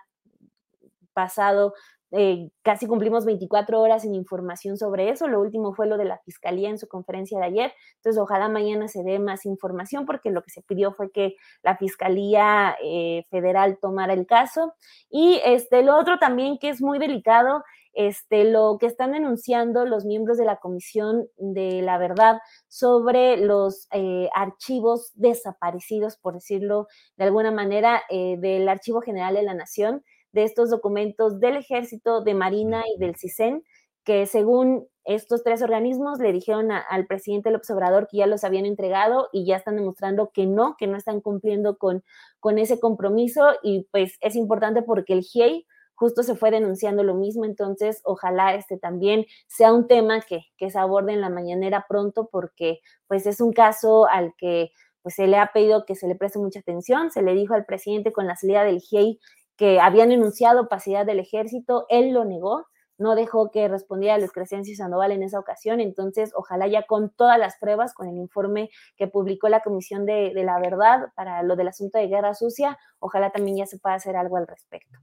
[1.13, 1.73] pasado
[2.11, 5.27] eh, casi cumplimos 24 horas sin información sobre eso.
[5.27, 7.73] Lo último fue lo de la fiscalía en su conferencia de ayer.
[7.97, 11.75] Entonces, ojalá mañana se dé más información porque lo que se pidió fue que la
[11.75, 14.73] fiscalía eh, federal tomara el caso.
[15.09, 20.05] Y este, lo otro también que es muy delicado, este, lo que están denunciando los
[20.05, 22.37] miembros de la Comisión de la Verdad
[22.67, 26.87] sobre los eh, archivos desaparecidos, por decirlo
[27.17, 30.03] de alguna manera, del Archivo General de la Nación
[30.37, 33.63] de estos documentos del Ejército, de Marina y del CISEN,
[34.03, 38.67] que según estos tres organismos le dijeron al presidente López Obrador que ya los habían
[38.67, 42.03] entregado y ya están demostrando que no, que no están cumpliendo con,
[42.39, 45.65] con ese compromiso y pues es importante porque el GIEI
[45.95, 50.69] justo se fue denunciando lo mismo, entonces ojalá este también sea un tema que, que
[50.69, 54.69] se aborde en la mañanera pronto porque pues es un caso al que
[55.01, 57.65] pues se le ha pedido que se le preste mucha atención, se le dijo al
[57.65, 59.19] presidente con la salida del GIEI
[59.57, 64.31] que habían enunciado opacidad del ejército, él lo negó, no dejó que respondiera a Luis
[64.31, 68.69] Crescencio Sandoval en esa ocasión, entonces ojalá ya con todas las pruebas, con el informe
[68.95, 73.31] que publicó la Comisión de, la Verdad para lo del asunto de guerra sucia, ojalá
[73.31, 74.99] también ya se pueda hacer algo al respecto.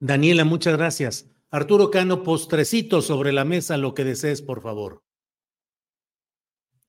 [0.00, 1.30] Daniela, muchas gracias.
[1.50, 5.02] Arturo Cano, postrecito sobre la mesa, lo que desees, por favor.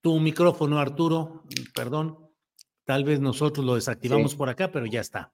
[0.02, 1.44] Tu micrófono, Arturo,
[1.76, 2.20] perdón.
[2.84, 5.34] Tal vez nosotros lo desactivamos por acá, pero ya está.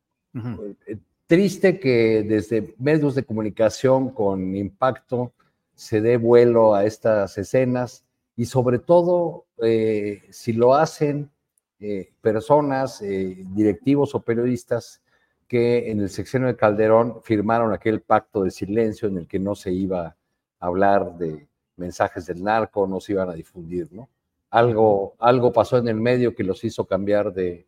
[1.32, 5.32] Triste que desde medios de comunicación con impacto
[5.76, 8.04] se dé vuelo a estas escenas
[8.36, 11.32] y sobre todo eh, si lo hacen
[11.80, 15.02] eh, personas, eh, directivos o periodistas
[15.48, 19.56] que en el sección de Calderón firmaron aquel pacto de silencio en el que no
[19.56, 20.16] se iba a
[20.60, 24.10] hablar de mensajes del narco no se iban a difundir, ¿no?
[24.50, 27.68] Algo, algo pasó en el medio que los hizo cambiar de,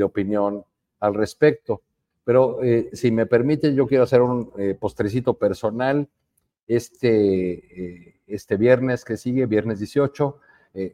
[0.00, 0.64] opinión
[1.00, 1.82] al respecto.
[2.24, 6.08] Pero eh, si me permite, yo quiero hacer un eh, postrecito personal.
[6.66, 10.38] Este, eh, este viernes que sigue, viernes 18,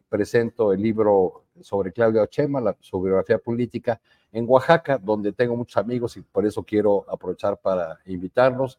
[0.09, 3.99] presento el libro sobre Claudia Ochema, su biografía política,
[4.31, 8.77] en Oaxaca, donde tengo muchos amigos y por eso quiero aprovechar para invitarlos.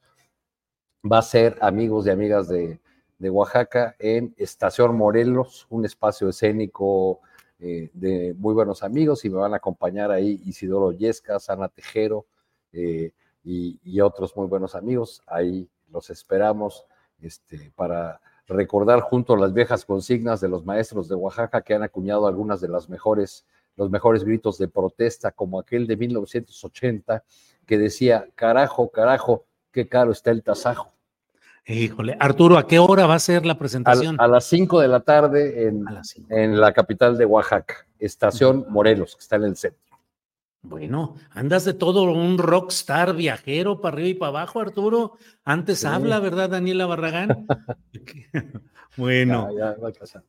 [1.05, 2.79] Va a ser amigos y amigas de,
[3.19, 7.21] de Oaxaca en Estación Morelos, un espacio escénico
[7.61, 12.27] eh, de muy buenos amigos y me van a acompañar ahí Isidoro Yesca, Ana Tejero
[12.73, 13.13] eh,
[13.45, 15.23] y, otros muy buenos amigos.
[15.27, 16.87] Ahí los esperamos
[17.21, 21.83] este, para recordar junto a las viejas consignas de los maestros de Oaxaca que han
[21.83, 23.45] acuñado algunas de las mejores,
[23.77, 27.25] los mejores gritos de protesta, como aquel de 1980
[27.67, 30.93] que decía, carajo, carajo, qué caro está el tasajo.
[31.65, 34.17] Híjole, Arturo, ¿a qué hora va a ser la presentación?
[34.21, 35.85] A, las 5 de la tarde en,
[36.29, 39.92] en, la capital de Oaxaca, Estación Morelos, que está en el centro.
[40.63, 45.13] Bueno, andas de todo un rockstar viajero para arriba y para abajo, Arturo.
[45.45, 47.47] Antes habla, ¿verdad, Daniela Barragán?
[48.97, 49.49] bueno.
[49.57, 50.23] Ya, ya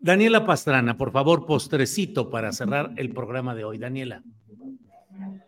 [0.00, 3.78] Daniela Pastrana, por favor, postrecito para cerrar el programa de hoy.
[3.78, 4.22] Daniela.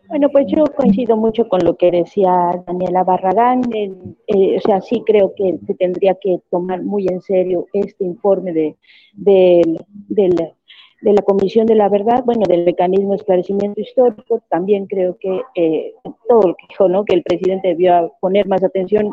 [0.07, 3.61] Bueno, pues yo coincido mucho con lo que decía Daniela Barragán.
[3.71, 8.51] Eh, o sea, sí creo que se tendría que tomar muy en serio este informe
[8.51, 8.75] de,
[9.13, 10.53] de,
[11.01, 14.41] la Comisión de la Verdad, bueno, del mecanismo de esclarecimiento histórico.
[14.49, 15.93] También creo que eh,
[16.27, 17.05] todo lo que dijo, ¿no?
[17.05, 19.11] Que el presidente debió poner más atención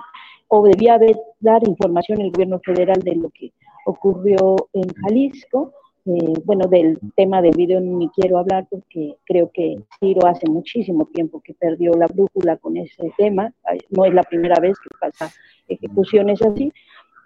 [0.48, 0.98] o debía
[1.40, 3.52] dar información al gobierno federal de lo que
[3.86, 5.72] ocurrió en Jalisco.
[6.06, 11.06] Eh, bueno, del tema del video ni quiero hablar porque creo que Ciro hace muchísimo
[11.06, 13.52] tiempo que perdió la brújula con ese tema.
[13.90, 15.30] No es la primera vez que pasa
[15.68, 16.72] ejecuciones así.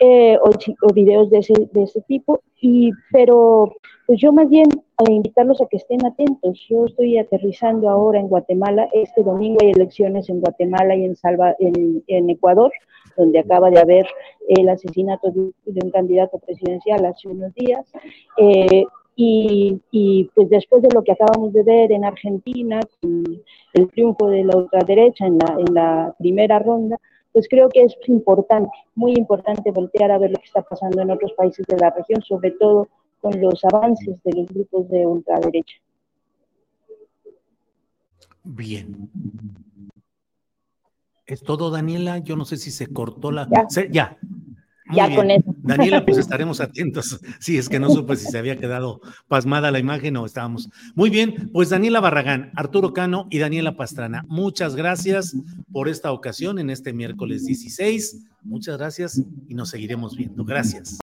[0.05, 3.73] Eh, o, videos de ese, de ese tipo, y, pero
[4.05, 6.59] pues yo más bien a invitarlos a que estén atentos.
[6.69, 11.55] Yo estoy aterrizando ahora en Guatemala, este domingo hay elecciones en Guatemala y en, Salva,
[11.61, 12.73] en, en Ecuador,
[13.17, 14.09] donde acaba de haber
[14.49, 17.87] el asesinato de, un candidato presidencial hace unos días.
[18.39, 18.85] Eh,
[19.15, 22.81] y, y, pues después de lo que acabamos de ver en Argentina,
[23.73, 26.99] el triunfo de la ultraderecha en la, en la primera ronda,
[27.33, 31.11] pues creo que es importante, muy importante voltear a ver lo que está pasando en
[31.11, 32.89] otros países de la región, sobre todo
[33.21, 35.77] con los avances de los grupos de ultraderecha.
[38.45, 39.09] Bien.
[41.27, 42.19] ¿Es todo, Daniela?
[42.19, 43.49] Yo no sé si se cortó la...
[43.49, 43.89] Ya.
[43.91, 44.19] ya.
[45.15, 45.55] Con eso.
[45.59, 47.21] Daniela, pues estaremos atentos.
[47.41, 50.69] Sí, es que no supe si se había quedado pasmada la imagen o estábamos.
[50.95, 55.37] Muy bien, pues Daniela Barragán, Arturo Cano y Daniela Pastrana, muchas gracias
[55.71, 58.27] por esta ocasión en este miércoles 16.
[58.43, 60.45] Muchas gracias y nos seguiremos viendo.
[60.45, 60.99] Gracias.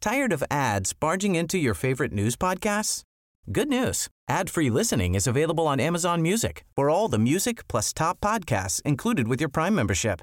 [0.00, 3.04] Tired of ads barging into your favorite news podcasts?
[3.50, 4.08] Good news.
[4.28, 9.28] Ad-free listening is available on Amazon Music for all the music plus top podcasts included
[9.28, 10.22] with your Prime membership.